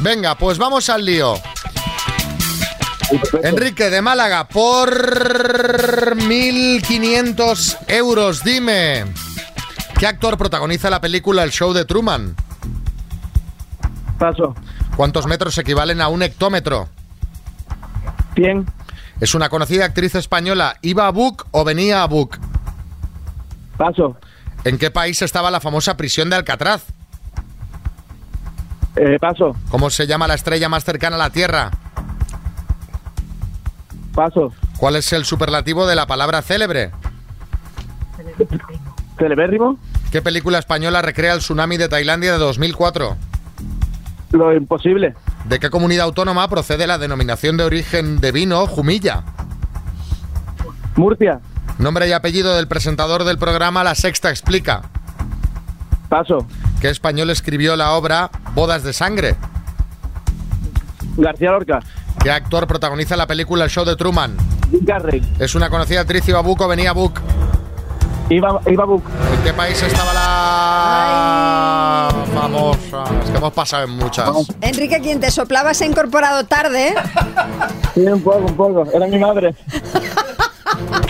[0.00, 1.34] Venga, pues vamos al lío.
[3.42, 4.90] Enrique de Málaga, por
[6.16, 9.04] 1.500 euros, dime,
[9.98, 12.34] ¿qué actor protagoniza la película El Show de Truman?
[14.18, 14.56] Paso.
[14.96, 16.88] ¿Cuántos metros equivalen a un hectómetro?
[18.34, 18.66] 100.
[19.20, 20.76] ¿Es una conocida actriz española?
[20.82, 22.38] ¿Iba a Book o venía a Book?
[23.76, 24.16] Paso.
[24.64, 26.84] ¿En qué país estaba la famosa prisión de Alcatraz?
[28.96, 31.70] Eh, paso, ¿Cómo se llama la estrella más cercana a la Tierra?
[34.14, 34.52] paso.
[34.78, 36.92] ¿Cuál es el superlativo de la palabra célebre?
[39.18, 39.76] Celebérrimo,
[40.12, 43.16] ¿Qué película española recrea el tsunami de Tailandia de 2004?
[44.34, 45.14] Lo imposible.
[45.44, 49.24] ¿De qué comunidad autónoma procede la denominación de origen de vino Jumilla?
[50.96, 51.40] Murcia,
[51.78, 54.82] Nombre y apellido del presentador del programa La Sexta Explica.
[56.08, 56.46] paso.
[56.80, 59.36] ¿Qué español escribió la obra Bodas de Sangre?
[61.16, 61.80] García Lorca,
[62.22, 64.36] ¿Qué actor protagoniza la película El Show de Truman?
[64.70, 67.20] Jim Carrey, Es una conocida actriz Ibabuco, venía Book.
[68.30, 69.02] Iba, Iba Buc,
[69.36, 73.04] ¿En qué país estaba la famosa?
[73.22, 74.30] Es que hemos pasado en muchas.
[74.62, 76.94] Enrique, quien te soplaba se ha incorporado tarde.
[77.94, 78.86] Sí, un poco, un poco.
[78.92, 79.54] Era mi madre.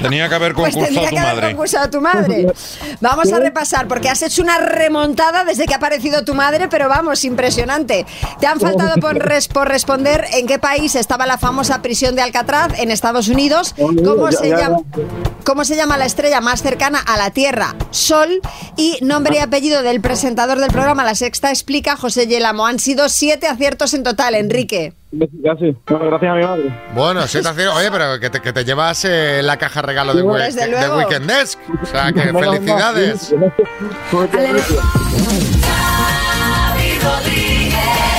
[0.02, 1.52] Tenía que haber Pues concursado tendría tu haber madre.
[1.54, 2.46] concursado tu madre.
[3.00, 6.88] Vamos a repasar, porque has hecho una remontada desde que ha aparecido tu madre, pero
[6.88, 8.06] vamos, impresionante.
[8.40, 12.22] Te han faltado por, res- por responder en qué país estaba la famosa prisión de
[12.22, 13.74] Alcatraz, en Estados Unidos.
[13.76, 14.78] ¿Cómo Ya, se ya, llama?
[14.96, 15.02] ya.
[15.44, 17.74] ¿Cómo se llama la estrella más cercana a la Tierra?
[17.90, 18.40] Sol.
[18.76, 22.66] Y nombre y apellido del presentador del programa La Sexta explica, José Yelamo.
[22.66, 24.94] Han sido siete aciertos en total, Enrique.
[25.44, 25.76] Casi.
[25.86, 26.74] Bueno, gracias a mi madre.
[26.94, 30.12] Bueno, sí te hace- Oye, pero que te, que te llevas eh, la caja regalo
[30.14, 30.96] de, de luego.
[30.98, 31.58] Weekend Desk.
[31.82, 32.54] O sea, que Menos mal.
[32.54, 33.34] felicidades.
[35.60, 37.74] Xavi Rodríguez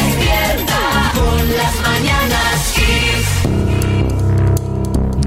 [0.08, 3.28] despierta con las mañanas Kiss.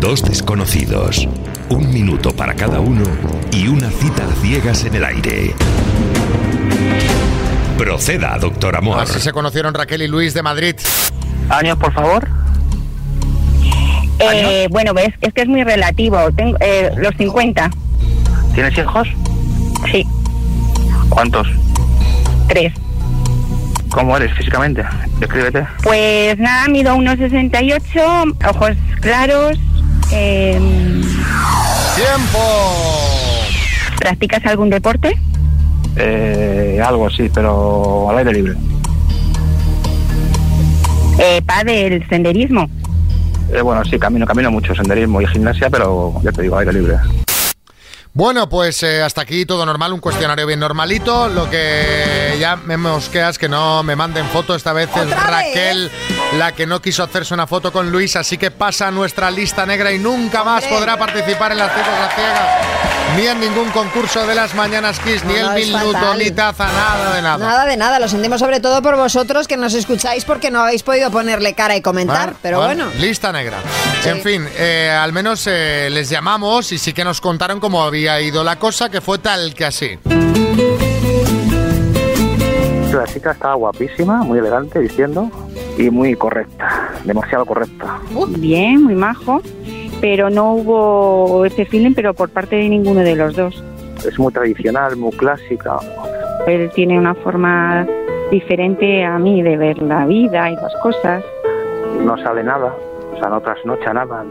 [0.00, 1.28] Dos desconocidos,
[1.68, 3.04] un minuto para cada uno
[3.52, 5.54] y una cita a ciegas en el aire.
[7.76, 9.00] Proceda, doctor Amor.
[9.00, 10.76] Así se conocieron Raquel y Luis de Madrid.
[11.50, 12.28] Años, por favor.
[14.20, 16.18] Eh, bueno, ves, es que es muy relativo.
[16.32, 17.70] Tengo eh, los 50.
[18.54, 19.08] ¿Tienes hijos?
[19.92, 20.04] Sí,
[21.08, 21.46] ¿Cuántos?
[22.48, 22.72] tres.
[23.90, 24.82] ¿Cómo eres físicamente?
[25.20, 25.66] Descríbete.
[25.82, 27.84] Pues nada, mido unos 68,
[28.50, 29.58] ojos claros.
[30.12, 30.58] eh,
[31.96, 32.38] ¡Tiempo!
[33.98, 35.18] ¿Practicas algún deporte?
[35.96, 38.54] Eh, algo sí, pero al aire libre.
[41.18, 42.68] Eh, del senderismo.
[43.52, 46.96] Eh, bueno, sí, camino, camino mucho, senderismo y gimnasia, pero ya te digo, aire libre.
[48.12, 51.28] Bueno, pues eh, hasta aquí todo normal, un cuestionario bien normalito.
[51.28, 54.54] Lo que ya me mosquea es que no me manden foto.
[54.54, 55.90] Esta vez es Raquel
[56.36, 59.64] la que no quiso hacerse una foto con Luis, así que pasa a nuestra lista
[59.64, 64.26] negra y nunca más podrá participar en las citas a ciegas, ni en ningún concurso
[64.26, 66.18] de las mañanas Kiss, ni No, el minuto, fatal.
[66.18, 67.38] ni taza, nada de nada.
[67.38, 70.82] Nada de nada, lo sentimos sobre todo por vosotros que nos escucháis porque no habéis
[70.82, 72.88] podido ponerle cara y comentar, pero bueno.
[72.98, 73.56] Lista negra.
[74.04, 78.20] En fin, eh, al menos eh, les llamamos y sí que nos contaron cómo había
[78.20, 79.98] ido la cosa, que fue tal que así.
[82.92, 85.30] La chica estaba guapísima, muy elegante, vistiendo,
[85.78, 87.98] y muy correcta, demasiado correcta.
[88.36, 89.40] Bien, muy majo.
[90.00, 93.64] Pero no hubo ese feeling, pero por parte de ninguno de los dos.
[94.06, 95.78] Es muy tradicional, muy clásica.
[96.46, 97.84] Él tiene una forma
[98.30, 101.24] diferente a mí de ver la vida y las cosas.
[102.04, 102.72] No sale nada,
[103.12, 104.24] o sea, no trasnocha nada.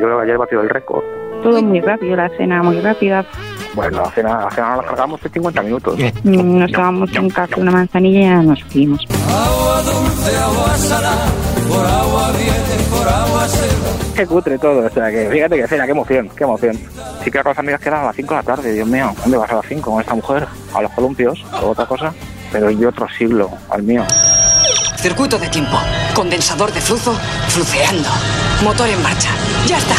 [0.00, 1.04] Yo ayer he batido el récord.
[1.44, 3.24] Todo muy rápido, la cena muy rápida.
[3.74, 5.98] Bueno, la cena, la cena la cargamos en 50 minutos.
[6.24, 9.06] Mm, Nos tomamos un café, una manzanilla y ya nos fuimos.
[14.14, 16.78] Qué cutre todo, o sea, que fíjate que cena, qué emoción, qué emoción.
[17.24, 19.38] Sí que con las amigas quedan a las 5 de la tarde, Dios mío, ¿dónde
[19.38, 20.46] vas a las 5 con esta mujer?
[20.74, 22.12] A los columpios o otra cosa.
[22.52, 24.04] Pero yo otro siglo, al mío.
[24.96, 25.78] Circuito de tiempo.
[26.14, 27.12] Condensador de flujo
[27.48, 28.08] fluceando.
[28.62, 29.30] Motor en marcha.
[29.66, 29.94] Ya está.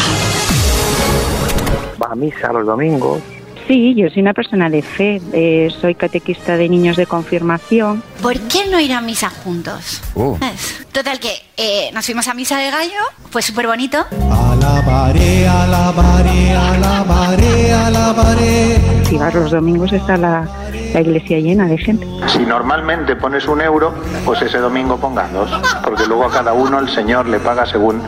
[2.00, 3.20] Va a misa los domingos.
[3.66, 5.20] Sí, yo soy una persona de fe.
[5.32, 8.02] eh, soy catequista de niños de confirmación.
[8.20, 10.02] ¿Por qué no ir a misa juntos?
[10.14, 10.36] Uh.
[10.54, 12.92] Es- Total que eh, nos fuimos a misa de gallo,
[13.30, 14.04] fue súper bonito.
[14.30, 18.80] Alabaré, alabaré, alabaré, alabaré.
[19.08, 20.48] Si vas los domingos está la,
[20.94, 22.06] la iglesia llena de gente.
[22.28, 23.92] Si normalmente pones un euro,
[24.24, 25.50] pues ese domingo pongas dos,
[25.82, 28.00] porque luego a cada uno el Señor le paga según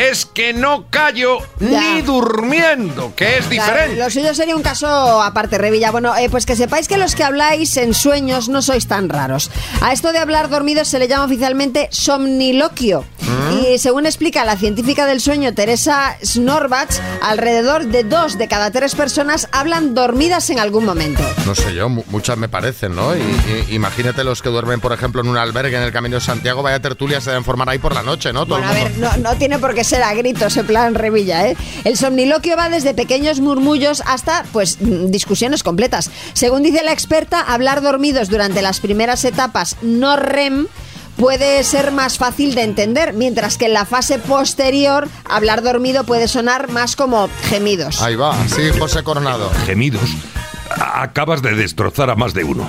[0.00, 3.96] es que no callo ni durmiendo, que es Claro, diferente.
[3.96, 4.86] lo suyo sería un caso
[5.22, 5.90] aparte, Revilla.
[5.90, 9.50] Bueno, eh, pues que sepáis que los que habláis en sueños no sois tan raros.
[9.82, 13.04] A esto de hablar dormidos se le llama oficialmente somniloquio.
[13.62, 16.90] Y según explica la científica del sueño Teresa Snorbach,
[17.22, 21.22] alrededor de dos de cada tres personas hablan dormidas en algún momento.
[21.46, 23.14] No sé yo, mu- muchas me parecen, ¿no?
[23.16, 26.20] Y, y- imagínate los que duermen, por ejemplo, en un albergue en el Camino de
[26.20, 28.46] Santiago, vaya tertulia se deben formar ahí por la noche, ¿no?
[28.46, 31.48] Todo Bueno, a ver, no, no tiene por qué ser a gritos en plan Revilla,
[31.48, 31.56] ¿eh?
[31.84, 36.10] El somniloquio va desde pequeños murmullos hasta, pues, discusiones completas.
[36.32, 40.66] Según dice la experta, hablar dormidos durante las primeras etapas no REM
[41.16, 46.28] puede ser más fácil de entender, mientras que en la fase posterior, hablar dormido puede
[46.28, 48.00] sonar más como gemidos.
[48.00, 49.50] Ahí va, sí, José Coronado.
[49.66, 50.08] Gemidos.
[50.70, 52.66] Acabas de destrozar a más de uno.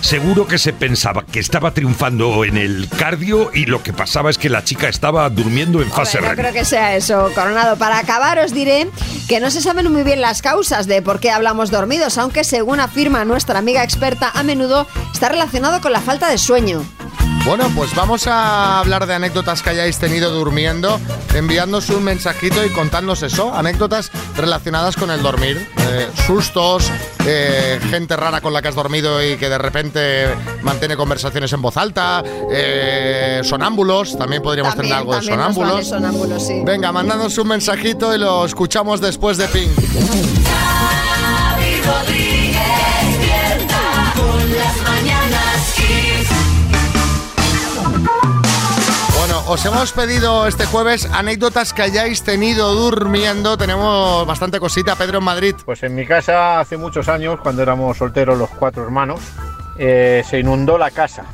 [0.00, 4.38] Seguro que se pensaba que estaba triunfando en el cardio y lo que pasaba es
[4.38, 7.76] que la chica estaba durmiendo en fase Hombre, no creo que sea eso, Coronado.
[7.76, 8.88] Para acabar, os diré
[9.28, 12.80] que no se saben muy bien las causas de por qué hablamos dormidos, aunque según
[12.80, 16.84] afirma nuestra amiga experta, a menudo está relacionado con la falta de sueño.
[17.44, 20.98] Bueno, pues vamos a hablar de anécdotas que hayáis tenido durmiendo,
[21.34, 26.90] enviándonos un mensajito y contándonos eso, anécdotas relacionadas con el dormir, eh, sustos,
[27.26, 30.26] eh, gente rara con la que has dormido y que de repente
[30.62, 36.46] mantiene conversaciones en voz alta, eh, sonámbulos, también podríamos También, tener algo de vale sonámbulos,
[36.46, 36.62] sí.
[36.64, 39.70] Venga, mandadnos un mensajito y lo escuchamos después de Pink.
[49.46, 53.56] Os hemos pedido este jueves anécdotas que hayáis tenido durmiendo.
[53.56, 55.54] Tenemos bastante cosita, Pedro en Madrid.
[55.64, 59.20] Pues en mi casa hace muchos años, cuando éramos solteros los cuatro hermanos,
[59.78, 61.24] eh, se inundó la casa.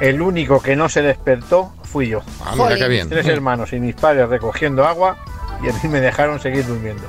[0.00, 2.20] El único que no se despertó fui yo.
[2.44, 3.08] Ah, mira qué bien.
[3.08, 5.16] Mis tres hermanos y mis padres recogiendo agua
[5.62, 7.02] y a mí me dejaron seguir durmiendo.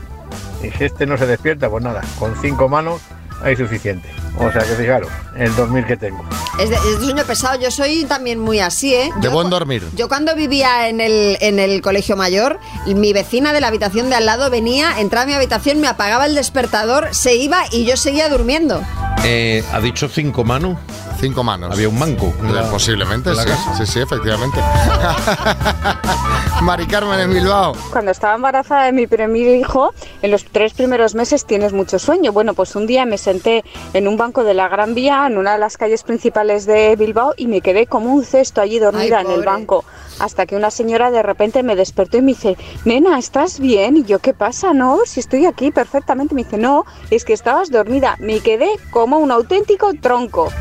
[0.64, 3.02] Y si este no se despierta, pues nada, con cinco manos
[3.44, 4.10] hay suficiente.
[4.38, 6.24] O sea que fijaros, el dormir que tengo.
[6.60, 7.60] Es de, es de sueño pesado.
[7.60, 9.10] Yo soy también muy así, ¿eh?
[9.18, 9.84] De Yo buen dormir.
[9.96, 14.16] Yo cuando vivía en el, en el colegio mayor, mi vecina de la habitación de
[14.16, 17.98] al lado venía, entraba a mi habitación, me apagaba el despertador, se iba y yo
[17.98, 18.82] seguía durmiendo.
[19.24, 20.78] Eh, ¿Ha dicho cinco manos?
[21.22, 21.72] Cinco manos.
[21.72, 22.34] Había un manco.
[22.52, 23.50] la- Posiblemente, la sí.
[23.78, 24.60] Sí, sí, efectivamente.
[26.64, 27.74] Mari Carmen en Bilbao.
[27.92, 32.32] Cuando estaba embarazada de mi primer hijo, en los tres primeros meses tienes mucho sueño.
[32.32, 35.54] Bueno, pues un día me senté en un banco de la Gran Vía, en una
[35.54, 39.26] de las calles principales de Bilbao, y me quedé como un cesto allí dormida Ay,
[39.28, 39.86] en el banco.
[40.20, 43.98] Hasta que una señora de repente me despertó y me dice, nena, ¿estás bien?
[43.98, 44.74] Y yo, ¿qué pasa?
[44.74, 46.34] No, si estoy aquí perfectamente.
[46.34, 48.16] Me dice, no, es que estabas dormida.
[48.20, 50.52] Me quedé como un auténtico tronco.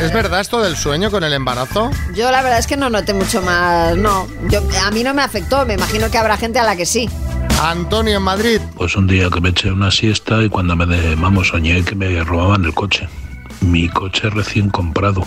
[0.00, 1.90] ¿Es verdad esto del sueño con el embarazo?
[2.14, 4.26] Yo la verdad es que no noté mucho más, no.
[4.48, 7.08] Yo, a mí no me afectó, me imagino que habrá gente a la que sí.
[7.62, 8.60] Antonio en Madrid.
[8.76, 11.94] Pues un día que me eché una siesta y cuando me de, vamos, soñé que
[11.94, 13.08] me robaban el coche.
[13.60, 15.26] Mi coche recién comprado,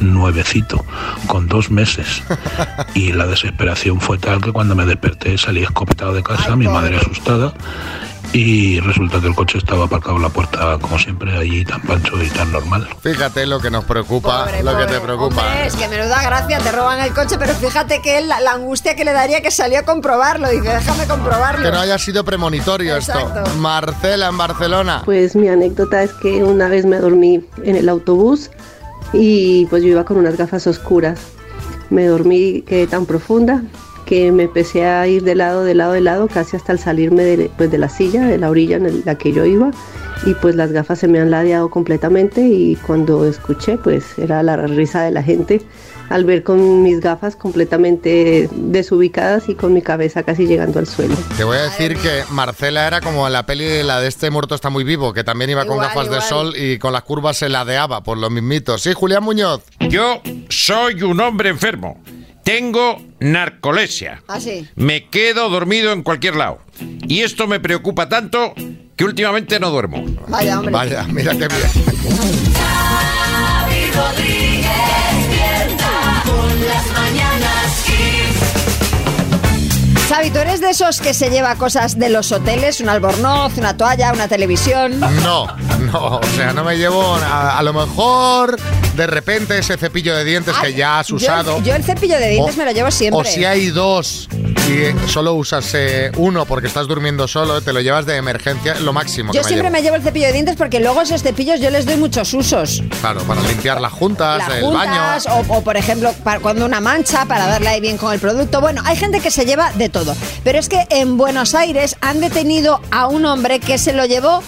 [0.00, 0.84] nuevecito,
[1.26, 2.22] con dos meses.
[2.94, 6.96] Y la desesperación fue tal que cuando me desperté salí escopetado de casa, mi madre
[6.96, 7.52] asustada.
[8.32, 12.20] Y resulta que el coche estaba aparcado en la puerta, como siempre, allí tan pancho
[12.20, 12.88] y tan normal.
[13.00, 15.42] Fíjate lo que nos preocupa, Pobre, lo que te preocupa.
[15.42, 18.52] Hombre, es que menuda gracia, te roban el coche, pero fíjate que él, la, la
[18.52, 20.48] angustia que le daría que salió a comprobarlo.
[20.50, 21.64] Dice, déjame comprobarlo.
[21.64, 23.30] Que no haya sido premonitorio esto.
[23.58, 25.02] Marcela en Barcelona.
[25.04, 28.50] Pues mi anécdota es que una vez me dormí en el autobús
[29.12, 31.20] y pues yo iba con unas gafas oscuras.
[31.90, 33.62] Me dormí quedé tan profunda
[34.14, 37.24] que me empecé a ir de lado, de lado, de lado, casi hasta el salirme
[37.24, 39.72] de, pues, de la silla, de la orilla en la que yo iba.
[40.24, 44.56] Y pues las gafas se me han ladeado completamente y cuando escuché, pues era la
[44.56, 45.62] risa de la gente
[46.10, 51.16] al ver con mis gafas completamente desubicadas y con mi cabeza casi llegando al suelo.
[51.36, 54.54] Te voy a decir que Marcela era como la peli de la de este muerto
[54.54, 57.38] está muy vivo, que también iba con Igual, gafas de sol y con las curvas
[57.38, 58.82] se ladeaba por los mismitos.
[58.82, 59.62] Sí, Julián Muñoz.
[59.90, 62.00] Yo soy un hombre enfermo.
[62.44, 64.22] Tengo narcolepsia.
[64.28, 64.68] Ah, sí.
[64.76, 66.58] Me quedo dormido en cualquier lado.
[67.08, 68.52] Y esto me preocupa tanto
[68.96, 70.04] que últimamente no duermo.
[70.28, 70.72] Vaya, hombre.
[70.72, 71.70] Vaya, mira qué bien.
[72.54, 74.68] Xavi Rodríguez
[75.16, 78.38] despierta con las mañanas Kiss.
[80.08, 82.80] Xavi, ¿tú eres de esos que se lleva cosas de los hoteles?
[82.80, 85.00] ¿Un albornoz, una toalla, una televisión?
[85.00, 85.46] No,
[85.94, 88.58] no, o sea, no me llevo a, a lo mejor
[88.96, 91.62] de repente ese cepillo de dientes que ya has usado.
[91.62, 93.20] Yo, el cepillo de dientes O- me lo llevo siempre.
[93.20, 94.28] O si hay dos
[94.68, 98.76] y eh, solo usas eh, uno porque estás durmiendo solo, te lo llevas de emergencia,
[98.80, 99.72] lo máximo Yo que me siempre llevo.
[99.72, 102.82] me llevo el cepillo de dientes porque luego esos cepillos yo les doy muchos usos.
[103.00, 105.02] Claro, para limpiar las juntas, Las el baño.
[105.48, 108.60] o, o, por ejemplo, para cuando una mancha, para darle ahí bien con el producto.
[108.60, 110.16] Bueno, hay gente que se lleva de todo.
[110.44, 114.42] Pero es que en Buenos Aires han detenido a un hombre que se lo llevó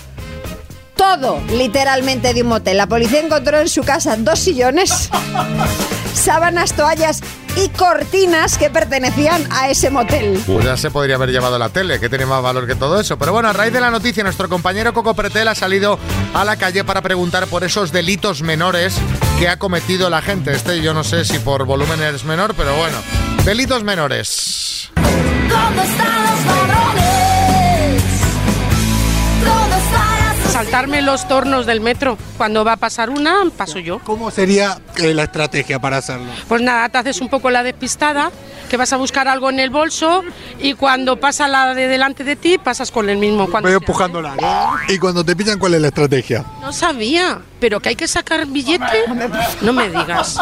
[0.97, 2.77] todo, literalmente, de un motel.
[2.79, 5.11] La policía encontró en su casa dos sillones,
[6.15, 7.21] sábanas, toallas
[7.57, 10.43] y cortinas que pertenecían a ese motel.
[10.47, 13.19] Pues ya se podría haber llevado la tele, que tiene más valor que todo eso.
[13.19, 15.99] Pero bueno, a raíz de la noticia, nuestro compañero Coco Pretel ha salido
[16.35, 18.97] a la calle para preguntar por esos delitos menores
[19.39, 20.53] que ha cometido la gente.
[20.53, 22.99] Este yo no sé si por volumen es menor, pero bueno.
[23.45, 24.91] Delitos menores.
[24.97, 27.16] ¿Dónde están los varones?
[30.57, 32.17] Saltarme los tornos del metro.
[32.39, 33.99] Cuando va a pasar una, paso yo.
[33.99, 36.33] ¿Cómo sería eh, la estrategia para hacerlo?
[36.49, 38.31] Pues nada, te haces un poco la despistada,
[38.71, 40.25] que vas a buscar algo en el bolso
[40.59, 43.51] y cuando pasa la de delante de ti, pasas con el mismo.
[43.51, 44.71] Cuando Voy empujándola, ¿no?
[44.89, 46.43] Y cuando te pillan, ¿cuál es la estrategia?
[46.63, 48.85] No sabía, pero que hay que sacar billete,
[49.63, 50.39] no me digas.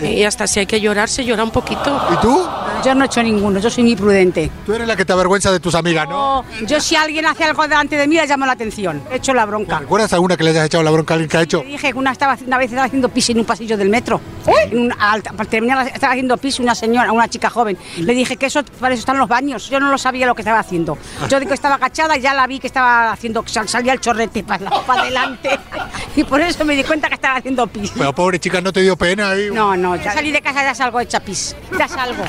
[0.00, 2.08] Y hasta si hay que llorar, se llora un poquito.
[2.12, 2.44] ¿Y tú?
[2.84, 4.50] Yo no he hecho ninguno, yo soy muy prudente.
[4.66, 6.44] Tú eres la que te avergüenza de tus amigas, ¿no?
[6.66, 9.00] Yo si alguien hace algo delante de mí le llamo la atención.
[9.08, 9.78] He hecho la bronca.
[9.78, 11.62] ¿Recuerdas alguna que le hayas echado la bronca a alguien que ha hecho?
[11.62, 14.20] Le dije que una, estaba, una vez estaba haciendo pis en un pasillo del metro.
[14.46, 17.78] En un- al- para terminar, estaba haciendo pis una señora, una chica joven.
[17.98, 19.70] Le dije que eso para eso están los baños.
[19.70, 20.98] Yo no lo sabía lo que estaba haciendo.
[21.28, 24.42] Yo digo que estaba agachada y ya la vi que estaba haciendo, salía el chorrete
[24.42, 25.50] para, para adelante.
[26.16, 27.92] Y por eso me di cuenta que estaba haciendo pis.
[27.96, 29.50] Pero pobre chica, ¿no te dio pena ahí?
[29.52, 31.54] No, no, ya salí de casa ya salgo hecha pis.
[31.78, 32.24] Ya salgo.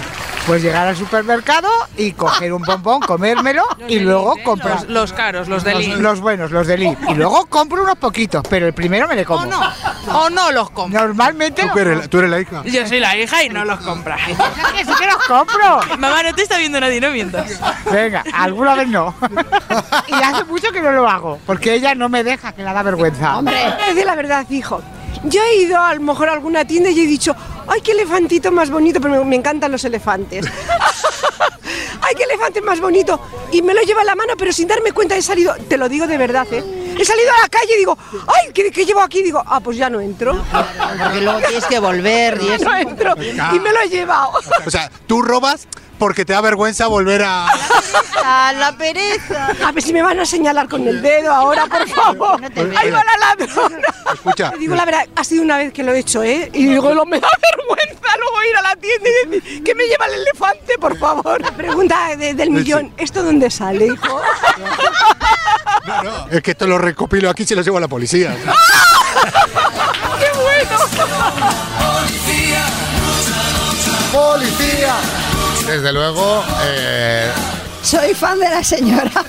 [0.46, 1.68] Pues llegar al supermercado
[1.98, 4.82] y coger un bombón, comérmelo y luego comprar.
[4.84, 6.02] Los, los caros, los de Los, Lidl.
[6.02, 6.98] los buenos, los de Lidl.
[7.10, 9.42] Y luego compro unos poquitos, pero el primero me le como.
[9.42, 9.62] O no,
[10.20, 11.00] o no los compro.
[11.02, 12.64] Normalmente ¿Tú, eres, la- tú eres la hija?
[12.66, 14.18] Yo soy la hija y no los compra.
[14.76, 15.82] que sí que los compro.
[15.98, 17.60] Mamá, no te está viendo nadie, no mientas.
[17.92, 19.14] Venga, alguna vez no.
[20.08, 22.82] y hace mucho que no lo hago, porque ella no me deja, que la da
[22.84, 23.38] vergüenza.
[23.38, 23.60] Hombre,
[24.06, 24.82] la verdad, hijo.
[25.24, 27.36] Yo he ido a lo mejor a alguna tienda y he dicho,
[27.68, 30.46] ay, qué elefantito más bonito, pero me, encantan los elefantes.
[32.02, 33.20] ay, qué elefante más bonito.
[33.52, 35.90] Y me lo lleva en la mano, pero sin darme cuenta he salido, te lo
[35.90, 36.64] digo de verdad, ¿eh?
[37.02, 37.98] He salido a la calle y digo,
[38.28, 39.24] ay, ¿qué, qué llevo aquí?
[39.24, 40.38] Digo, ah, pues ya no entro.
[41.02, 42.66] Porque luego tienes que volver y eso.
[42.66, 43.16] No entro.
[43.22, 44.32] Y me lo he llevado.
[44.66, 47.48] O sea, tú robas porque te da vergüenza volver a...
[48.24, 49.50] A la pereza.
[49.66, 52.42] A ver si me van a señalar con el dedo ahora, por favor.
[52.78, 53.80] Ahí va la ladrona.
[54.14, 54.52] Escucha.
[54.52, 56.50] Te digo la verdad, ha sido una vez que lo he hecho, ¿eh?
[56.54, 59.84] Y digo, lo me da vergüenza luego ir a la tienda y decir, ¿qué me
[59.88, 61.42] lleva el elefante, por favor?
[61.42, 64.22] La pregunta de- del millón, ¿esto dónde sale, hijo?
[66.32, 68.36] Es que esto lo recopilo aquí y se lo llevo a la policía.
[70.20, 70.78] ¡Qué bueno!
[74.12, 74.96] ¡Policía!
[75.68, 77.32] Desde luego, eh,
[77.84, 79.24] Soy fan de la señora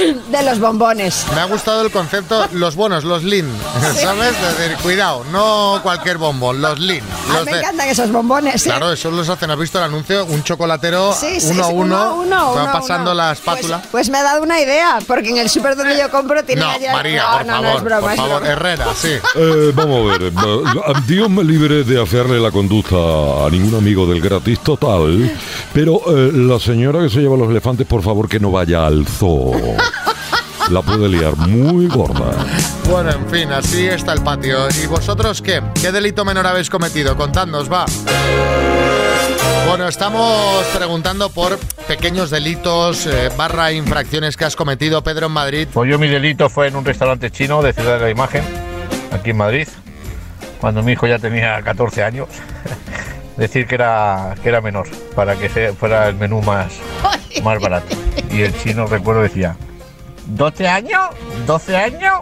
[0.30, 1.26] de los bombones.
[1.34, 3.48] me ha gustado el concepto, los buenos, los lean,
[4.00, 4.34] ¿sabes?
[4.50, 7.04] Es decir, cuidado, no cualquier bombón, los lean.
[7.04, 8.66] A mí Los me de- encantan esos bombones.
[8.66, 8.70] ¿eh?
[8.70, 10.24] Claro, eso los hacen, ¿has visto el anuncio?
[10.26, 13.14] Un chocolatero Sí, sí, uno a sí, uno, uno va uno pasando uno.
[13.14, 13.82] la espátula.
[13.90, 16.70] Pues me ha dado una idea, porque en el súper donde yo compro tiene no,
[16.70, 18.52] allá- María, No, por no, favor, no es broma, por es favor, broma.
[18.52, 19.08] Herrera, sí.
[19.36, 20.32] Eh, vamos a ver, eh,
[21.06, 25.30] Dios me libre de hacerle la conducta a ningún amigo del gratis total,
[25.72, 29.06] pero eh, la señora que se lleva los elefantes, por favor que no vaya al
[29.06, 29.52] zoo.
[30.70, 32.30] La puede liar muy gorda.
[32.88, 34.68] Bueno, en fin, así está el patio.
[34.82, 35.60] ¿Y vosotros qué?
[35.80, 37.16] ¿Qué delito menor habéis cometido?
[37.16, 37.86] Contadnos, va.
[39.66, 41.58] Bueno, estamos preguntando por
[41.88, 45.66] pequeños delitos eh, barra infracciones que has cometido, Pedro, en Madrid.
[45.72, 48.44] Pues yo mi delito fue en un restaurante chino de Ciudad de la Imagen,
[49.10, 49.66] aquí en Madrid,
[50.60, 52.28] cuando mi hijo ya tenía 14 años.
[53.36, 56.74] decir que era, que era menor, para que fuera el menú más,
[57.42, 57.96] más barato.
[58.30, 59.56] Y el chino, recuerdo, decía,
[60.36, 61.00] ¿12 años?
[61.46, 62.20] ¿12 años?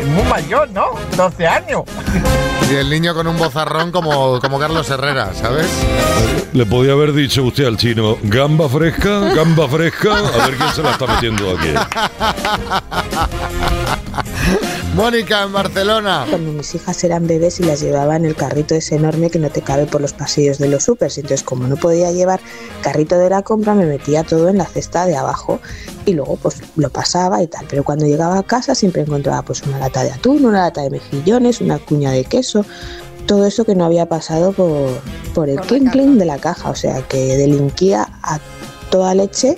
[0.00, 0.86] Es muy mayor, ¿no?
[1.16, 1.82] 12 años.
[2.70, 5.68] Y el niño con un bozarrón como, como Carlos Herrera, ¿sabes?
[6.52, 10.82] Le podía haber dicho usted al chino, gamba fresca, gamba fresca, a ver quién se
[10.82, 11.74] la está metiendo aquí.
[14.94, 16.26] Mónica en Barcelona.
[16.28, 19.50] Cuando mis hijas eran bebés y las llevaba en el carrito ese enorme que no
[19.50, 21.18] te cabe por los pasillos de los supers.
[21.18, 22.40] Entonces, como no podía llevar
[22.82, 25.60] carrito de la compra, me metía todo en la cesta de abajo
[26.06, 27.66] y luego pues lo pasaba y tal.
[27.68, 30.90] Pero cuando llegaba a casa siempre encontraba pues una lata de atún, una lata de
[30.90, 32.64] mejillones, una cuña de queso,
[33.26, 34.88] todo eso que no había pasado por,
[35.34, 36.70] por el clink clink de la caja.
[36.70, 38.40] O sea que delinquía a
[38.90, 39.56] toda leche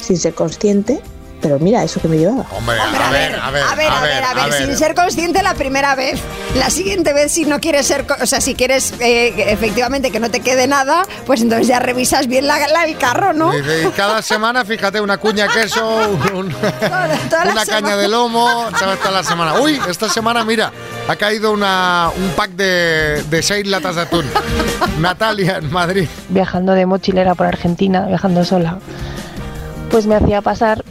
[0.00, 1.00] sin ser consciente.
[1.42, 2.44] Pero mira eso que me llevaba.
[2.50, 5.54] Hombre, a ver, a ver, A ver, a ver, a ver, sin ser consciente la
[5.54, 6.20] primera vez.
[6.54, 10.30] La siguiente vez, si no quieres ser, o sea, si quieres eh, efectivamente que no
[10.30, 13.56] te quede nada, pues entonces ya revisas bien la, la- el carro, ¿no?
[13.56, 13.62] Y
[13.96, 16.50] cada semana, fíjate, una cuña de queso, un-
[17.30, 17.96] toda la una caña semana.
[17.96, 18.98] de lomo, ¿sabes?
[18.98, 19.60] Toda la semana.
[19.60, 20.70] Uy, esta semana, mira,
[21.08, 24.26] ha caído una, un pack de, de seis latas de atún.
[24.98, 26.06] Natalia, en Madrid.
[26.28, 28.78] viajando de mochilera por Argentina, viajando sola,
[29.90, 30.84] pues me hacía pasar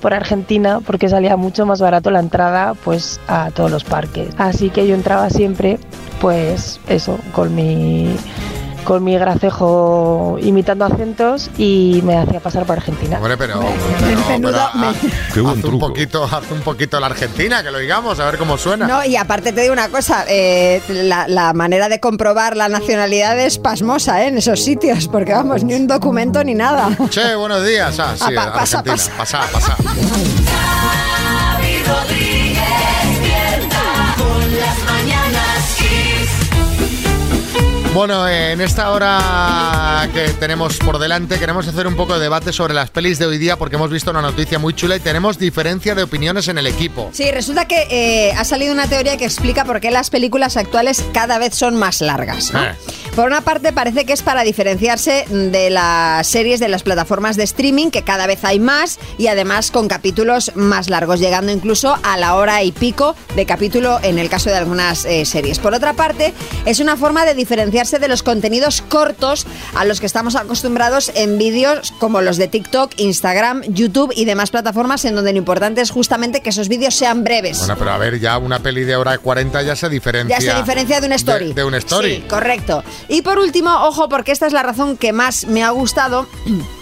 [0.00, 4.28] por Argentina porque salía mucho más barato la entrada pues a todos los parques.
[4.38, 5.78] Así que yo entraba siempre
[6.20, 8.14] pues eso, con mi
[8.84, 13.16] con mi gracejo imitando acentos y me hacía pasar por Argentina.
[13.18, 13.60] Hombre, pero,
[14.00, 14.94] pero, pero,
[15.34, 18.38] Qué buen haz un poquito, haz un poquito la Argentina, que lo digamos, a ver
[18.38, 18.86] cómo suena.
[18.86, 23.38] No, y aparte te digo una cosa, eh, la, la manera de comprobar la nacionalidad
[23.38, 24.28] es pasmosa ¿eh?
[24.28, 26.90] en esos sitios, porque vamos, ni un documento ni nada.
[27.10, 27.98] Che, buenos días.
[27.98, 29.16] Ah, sí, Ah, pa- pasa, Argentina.
[29.16, 29.76] Pasa, pasa.
[37.92, 42.72] Bueno, en esta hora que tenemos por delante queremos hacer un poco de debate sobre
[42.72, 45.96] las pelis de hoy día porque hemos visto una noticia muy chula y tenemos diferencia
[45.96, 47.10] de opiniones en el equipo.
[47.12, 51.04] Sí, resulta que eh, ha salido una teoría que explica por qué las películas actuales
[51.12, 52.52] cada vez son más largas.
[52.52, 52.62] ¿no?
[52.62, 52.76] Eh.
[53.16, 57.42] Por una parte parece que es para diferenciarse de las series de las plataformas de
[57.42, 62.16] streaming, que cada vez hay más y además con capítulos más largos, llegando incluso a
[62.16, 65.58] la hora y pico de capítulo en el caso de algunas eh, series.
[65.58, 66.32] Por otra parte,
[66.66, 67.34] es una forma de
[67.80, 72.46] diferenciarse de los contenidos cortos a los que estamos acostumbrados en vídeos como los de
[72.46, 76.94] TikTok, Instagram, YouTube y demás plataformas en donde lo importante es justamente que esos vídeos
[76.94, 77.58] sean breves.
[77.58, 80.38] Bueno, pero a ver, ya una peli de hora 40 ya se diferencia.
[80.38, 81.48] Ya se diferencia de una story.
[81.48, 82.16] De, de una story.
[82.16, 82.84] Sí, correcto.
[83.08, 86.26] Y por último, ojo, porque esta es la razón que más me ha gustado.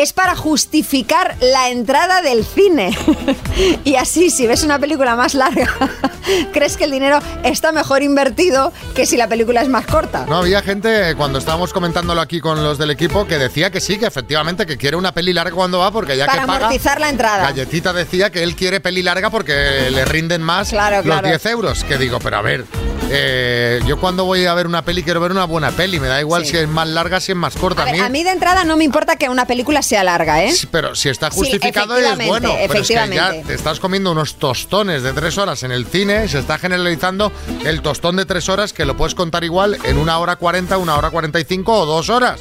[0.00, 2.96] Es para justificar la entrada del cine.
[3.84, 5.68] y así, si ves una película más larga,
[6.54, 10.24] crees que el dinero está mejor invertido que si la película es más corta.
[10.26, 13.98] No, había gente, cuando estábamos comentándolo aquí con los del equipo, que decía que sí,
[13.98, 16.58] que efectivamente, que quiere una peli larga cuando va, porque ya para que paga...
[16.64, 17.42] amortizar la entrada.
[17.42, 21.28] Galletita decía que él quiere peli larga porque le rinden más Claro, los claro.
[21.28, 21.84] 10 euros.
[21.84, 22.64] Que digo, pero a ver,
[23.12, 25.98] eh, yo cuando voy a ver una peli quiero ver una buena peli.
[26.00, 26.52] Me da igual Sí.
[26.52, 27.82] si es más larga, si es más corta.
[27.82, 30.52] A, ver, a mí de entrada no me importa que una película sea larga, ¿eh?
[30.52, 32.50] Sí, Pero si está Sí, justificado es bueno.
[32.68, 36.28] Pero es que ya te estás comiendo unos tostones de tres horas en el cine,
[36.28, 37.32] se está generalizando
[37.64, 40.96] el tostón de tres horas que lo puedes contar igual en una hora cuarenta, una
[40.96, 42.40] hora cuarenta y cinco o dos horas.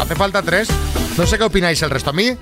[0.00, 0.68] Hace falta tres.
[1.16, 2.10] No sé qué opináis el resto.
[2.10, 2.36] A mí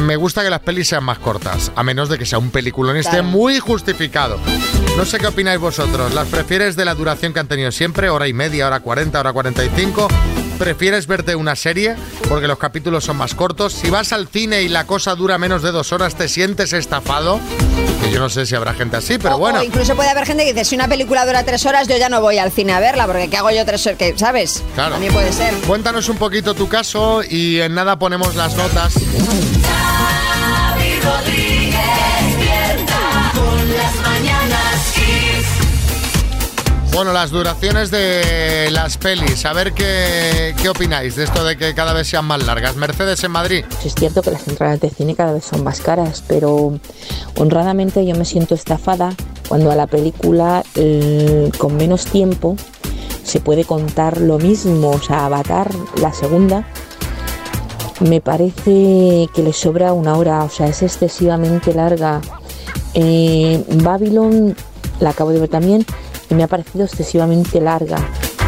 [0.00, 2.96] me gusta que las pelis sean más cortas, a menos de que sea un peliculón
[2.96, 3.24] y esté Claro.
[3.24, 4.38] muy justificado.
[4.96, 6.14] No sé qué opináis vosotros.
[6.14, 8.08] ¿Las prefieres de la duración que han tenido siempre?
[8.10, 10.08] ¿Hora y media, hora 40, hora 45?
[10.58, 11.96] ¿Prefieres verte una serie?
[12.28, 13.72] Porque los capítulos son más cortos.
[13.72, 17.40] Si vas al cine y la cosa dura menos de dos horas, ¿te sientes estafado?
[18.02, 19.60] Que yo no sé si habrá gente así, pero O- bueno.
[19.60, 22.08] O incluso puede haber gente que dice, si una película dura tres horas, yo ya
[22.08, 23.98] no voy al cine a verla, porque ¿qué hago yo tres horas?
[23.98, 24.62] Que, ¿Sabes?
[24.74, 24.92] Claro.
[24.92, 25.52] También puede ser.
[25.66, 28.94] Cuéntanos un poquito tu caso y en nada ponemos las notas.
[36.94, 39.44] Bueno, las duraciones de las pelis.
[39.46, 42.76] A ver qué, qué opináis de esto de que cada vez sean más largas.
[42.76, 43.64] Mercedes en Madrid.
[43.84, 46.78] Es cierto que las entradas de cine cada vez son más caras, pero
[47.36, 49.12] honradamente yo me siento estafada
[49.48, 52.54] cuando a la película eh, con menos tiempo
[53.24, 54.90] se puede contar lo mismo.
[54.90, 56.64] O sea, Avatar, la segunda,
[57.98, 62.20] me parece que le sobra una hora, o sea, es excesivamente larga.
[62.94, 64.54] Eh, Babylon
[65.00, 65.84] la acabo de ver también
[66.30, 67.96] y me ha parecido excesivamente larga.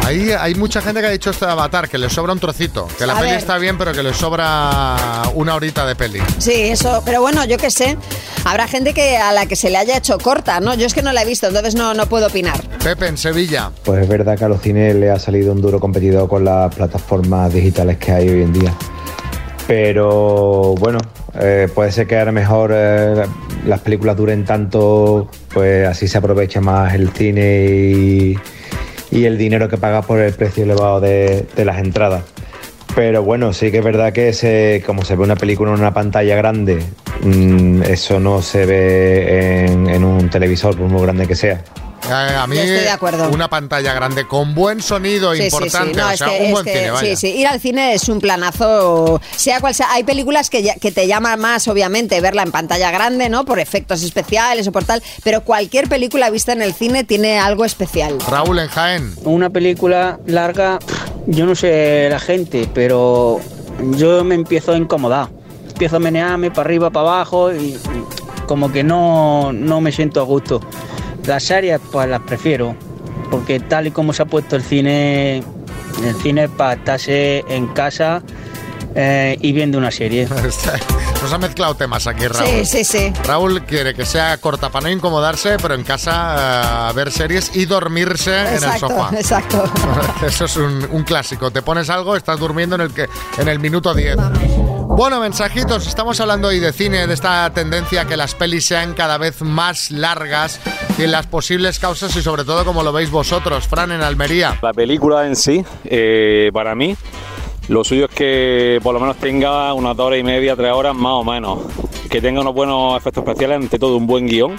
[0.05, 2.87] Ahí hay mucha gente que ha dicho esto de Avatar, que le sobra un trocito.
[2.97, 3.39] Que la A peli ver.
[3.39, 4.95] está bien, pero que le sobra
[5.35, 6.21] una horita de peli.
[6.37, 7.97] Sí, eso, pero bueno, yo qué sé.
[8.45, 10.75] Habrá gente que a la que se le haya hecho corta, ¿no?
[10.75, 12.57] Yo es que no la he visto, entonces no, no puedo opinar.
[12.81, 13.69] Pepe, en Sevilla.
[13.83, 16.73] Pues es verdad que a los cines le ha salido un duro competidor con las
[16.73, 18.73] plataformas digitales que hay hoy en día.
[19.67, 20.99] Pero bueno,
[21.37, 23.25] eh, puede ser que a lo mejor eh,
[23.67, 28.35] las películas duren tanto, pues así se aprovecha más el cine y,
[29.11, 32.23] el dinero que pagas por el precio elevado de, las entradas.
[32.95, 36.35] Pero bueno, sí que es verdad que como se ve una película en una pantalla
[36.35, 36.79] grande,
[37.21, 41.63] mm, eso no se ve en, en un televisor, por muy grande que sea.
[42.09, 43.29] Eh, a mí, Yo estoy de acuerdo.
[43.29, 45.99] una pantalla grande con buen sonido Sí, importante, sí.
[45.99, 47.15] No, o es sea, que- un es buen que- cine, vaya.
[47.15, 49.91] Sí, sí, ir al cine es un planazo, sea cual sea.
[49.91, 53.45] Hay películas que, ya- que te llaman más, obviamente, verla en pantalla grande, ¿no?
[53.45, 57.65] Por efectos especiales o por tal, pero cualquier película vista en el cine tiene algo
[57.65, 58.17] especial.
[58.29, 59.13] Raúl en Jaén.
[59.23, 60.79] Una película larga,
[61.25, 63.39] yo no sé la gente, pero
[63.95, 65.29] yo me empiezo a incomodar.
[65.69, 67.77] Empiezo a menearme para arriba, para abajo y y
[68.47, 70.61] como que no, no me siento a gusto.
[71.27, 72.75] Las series pues las prefiero,
[73.29, 75.43] porque tal y como se ha puesto el cine,
[76.03, 78.23] el cine para estarse en casa
[78.95, 80.27] eh, y viendo una serie.
[81.21, 82.47] Nos ha mezclado temas aquí, Raúl.
[82.47, 83.13] Sí, sí, sí.
[83.25, 87.65] Raúl quiere que sea corta para no incomodarse, pero en casa eh, ver series y
[87.65, 89.09] dormirse en el Exacto, sofá.
[89.17, 89.63] exacto.
[90.25, 91.51] Eso es un, un clásico.
[91.51, 93.07] Te pones algo, estás durmiendo en el que
[93.37, 94.15] en el minuto 10.
[94.89, 95.85] Bueno, mensajitos.
[95.85, 99.41] Estamos hablando hoy de cine, de esta tendencia a que las pelis sean cada vez
[99.41, 100.59] más largas
[100.97, 104.57] y las posibles causas y sobre todo como lo veis vosotros, Fran en Almería.
[104.61, 106.95] La película en sí, eh, para mí,
[107.67, 110.95] lo suyo es que por lo menos tenga unas dos horas y media, tres horas
[110.95, 111.59] más o menos.
[112.09, 114.55] Que tenga unos buenos efectos especiales, ante todo un buen guion.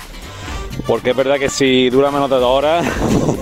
[0.86, 2.86] Porque es verdad que si dura menos de dos horas,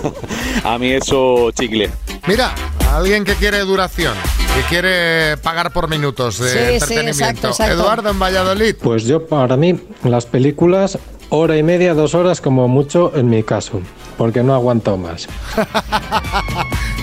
[0.64, 1.91] a mí eso chicle.
[2.26, 2.55] Mira,
[2.93, 4.14] alguien que quiere duración,
[4.57, 7.13] que quiere pagar por minutos de Sí, sí, entretenimiento.
[7.25, 7.75] exacto, exacto.
[7.75, 8.75] Eduardo en Valladolid.
[8.83, 10.99] Pues yo, para mí, las películas,
[11.29, 13.81] hora y media, dos horas como mucho en mi caso,
[14.17, 15.27] porque no aguanto más.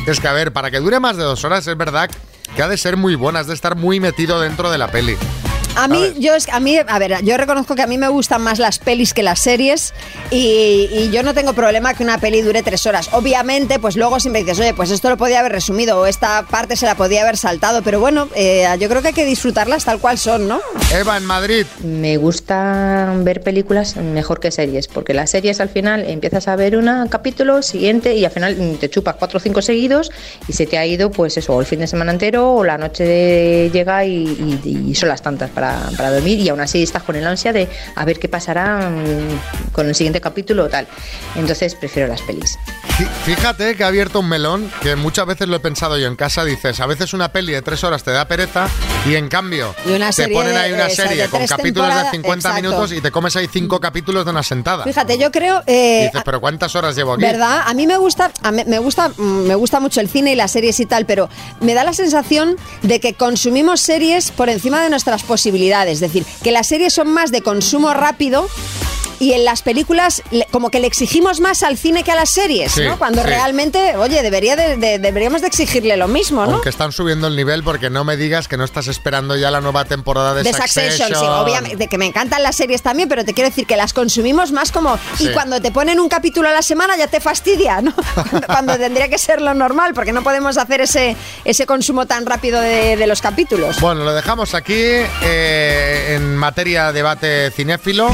[0.08, 2.10] Es que, a ver, para que dure más de dos horas, es verdad
[2.58, 5.16] que ha de ser muy buena, has de estar muy metido dentro de la peli.
[5.76, 8.42] A mí, yo es, a mí, a ver, yo reconozco que a mí me gustan
[8.44, 9.94] más las pelis que las series
[10.30, 13.10] y, y yo no tengo problema que una peli dure tres horas.
[13.12, 16.76] Obviamente, pues luego siempre dices, oye, pues esto lo podía haber resumido o esta parte
[16.76, 20.00] se la podía haber saltado, pero bueno, eh, yo creo que hay que disfrutarlas tal
[20.00, 20.62] cual son, ¿no?
[20.94, 21.66] Eva en Madrid.
[21.84, 26.78] Me gusta ver películas mejor que series, porque las series al final empiezas a ver
[26.78, 30.12] un capítulo siguiente y al final te chupas cuatro o cinco seguidos
[30.48, 32.78] y se te ha ido, pues eso, o el fin de semana entero o la
[32.78, 35.63] noche de- llega y, y- y son las tantas para,
[35.98, 39.72] para dormir y aún así estás con el ansia de a ver qué pasará mm,
[39.72, 40.88] con el siguiente capítulo o tal.
[41.36, 42.58] Entonces prefiero las pelis.
[42.98, 46.16] Fí- Fíjate que ha abierto un melón que muchas veces lo he pensado yo en
[46.16, 46.44] casa.
[46.46, 48.68] Dices, a veces una peli de tres horas te da pereza
[49.10, 51.88] y en cambio Y una te ponen de- ahí una eso, serie de con capítulos
[51.88, 52.62] de temporadas, 50 exacto.
[52.62, 54.84] minutos y te comes ahí cinco capítulos de una sentada.
[54.84, 55.62] Fíjate, yo creo...
[55.68, 57.24] Eh, dices, pero ¿cuántas horas llevo aquí?
[57.24, 57.62] ¿Verdad?
[57.66, 60.36] A mí me gusta, a mí me gusta, mm, me gusta mucho el cine y
[60.36, 61.30] las series y tal, pero
[61.62, 65.53] me da la sensación de que consumimos series por encima de nuestras posibilidades.
[65.54, 68.48] Es decir, que las series son más de consumo rápido.
[69.20, 72.72] Y en las películas, como que le exigimos más al cine que a las series,
[72.74, 72.98] Sí, ¿no?
[72.98, 73.28] Cuando sí.
[73.28, 76.54] realmente, oye, debería de- de- deberíamos de exigirle lo mismo, ¿no?
[76.54, 79.62] Aunque están subiendo el nivel porque no me digas que no estás esperando ya la
[79.62, 83.34] nueva temporada de, de Succession, sí, obviamente, que me encantan las series también, pero te
[83.34, 84.98] quiero decir que las consumimos más como...
[85.20, 87.94] Y cuando te ponen un capítulo a la semana ya te fastidia, ¿no?
[88.14, 92.26] Cuando, cuando tendría que ser lo normal, porque no podemos hacer ese, ese consumo tan
[92.26, 93.80] rápido de, de los capítulos.
[93.80, 98.10] Bueno, lo dejamos aquí eh, en materia debate cinéfilo.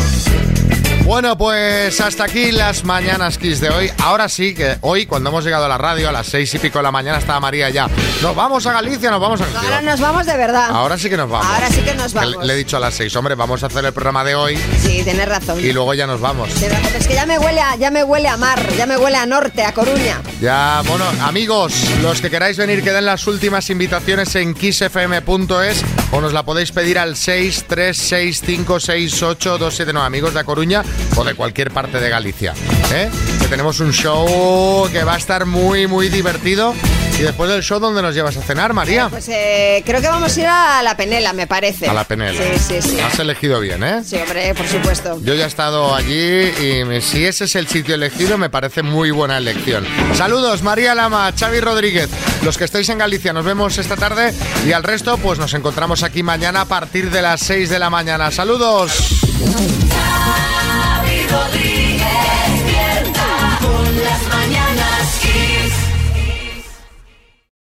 [1.09, 3.89] Bueno, pues hasta aquí las mañanas Kiss de hoy.
[3.97, 6.77] Ahora sí que hoy, cuando hemos llegado a la radio, a las seis y pico
[6.77, 7.87] de la mañana, estaba María ya.
[8.21, 9.69] Nos vamos a Galicia, nos vamos a Galicia.
[9.69, 10.69] Ahora nos vamos de verdad.
[10.69, 11.47] Ahora sí que nos vamos.
[11.47, 12.35] Ahora sí que nos vamos.
[12.41, 14.55] Le, le he dicho a las seis, hombre, vamos a hacer el programa de hoy
[14.83, 15.59] Sí, tienes razón.
[15.59, 16.53] y luego ya nos vamos.
[16.61, 18.95] De verdad, Es que ya me huele a, ya me huele a mar, ya me
[18.95, 20.21] huele a norte, a Coruña.
[20.39, 26.33] Ya, bueno, amigos, los que queráis venir, quedan las últimas invitaciones en kissfm.es o nos
[26.33, 30.83] la podéis pedir al 636568279, amigos de A Coruña
[31.15, 32.53] o de cualquier parte de Galicia.
[32.93, 33.09] ¿eh?
[33.39, 36.73] Que tenemos un show que va a estar muy, muy divertido.
[37.17, 39.09] Y después del show, ¿dónde nos llevas a cenar, María?
[39.09, 41.89] Pues eh, creo que vamos a ir a la Penela, me parece.
[41.89, 42.41] A la Penela.
[42.41, 42.99] Sí, sí, sí.
[43.01, 44.01] Has elegido bien, ¿eh?
[44.05, 45.19] Sí, hombre, por supuesto.
[45.21, 49.11] Yo ya he estado allí y si ese es el sitio elegido me parece muy
[49.11, 49.85] buena elección.
[50.13, 52.09] Saludos, María Lama, Xavi Rodríguez,
[52.43, 54.33] los que estáis en Galicia, nos vemos esta tarde
[54.65, 57.89] y al resto pues nos encontramos aquí mañana a partir de las 6 de la
[57.89, 58.31] mañana.
[58.31, 58.91] Saludos.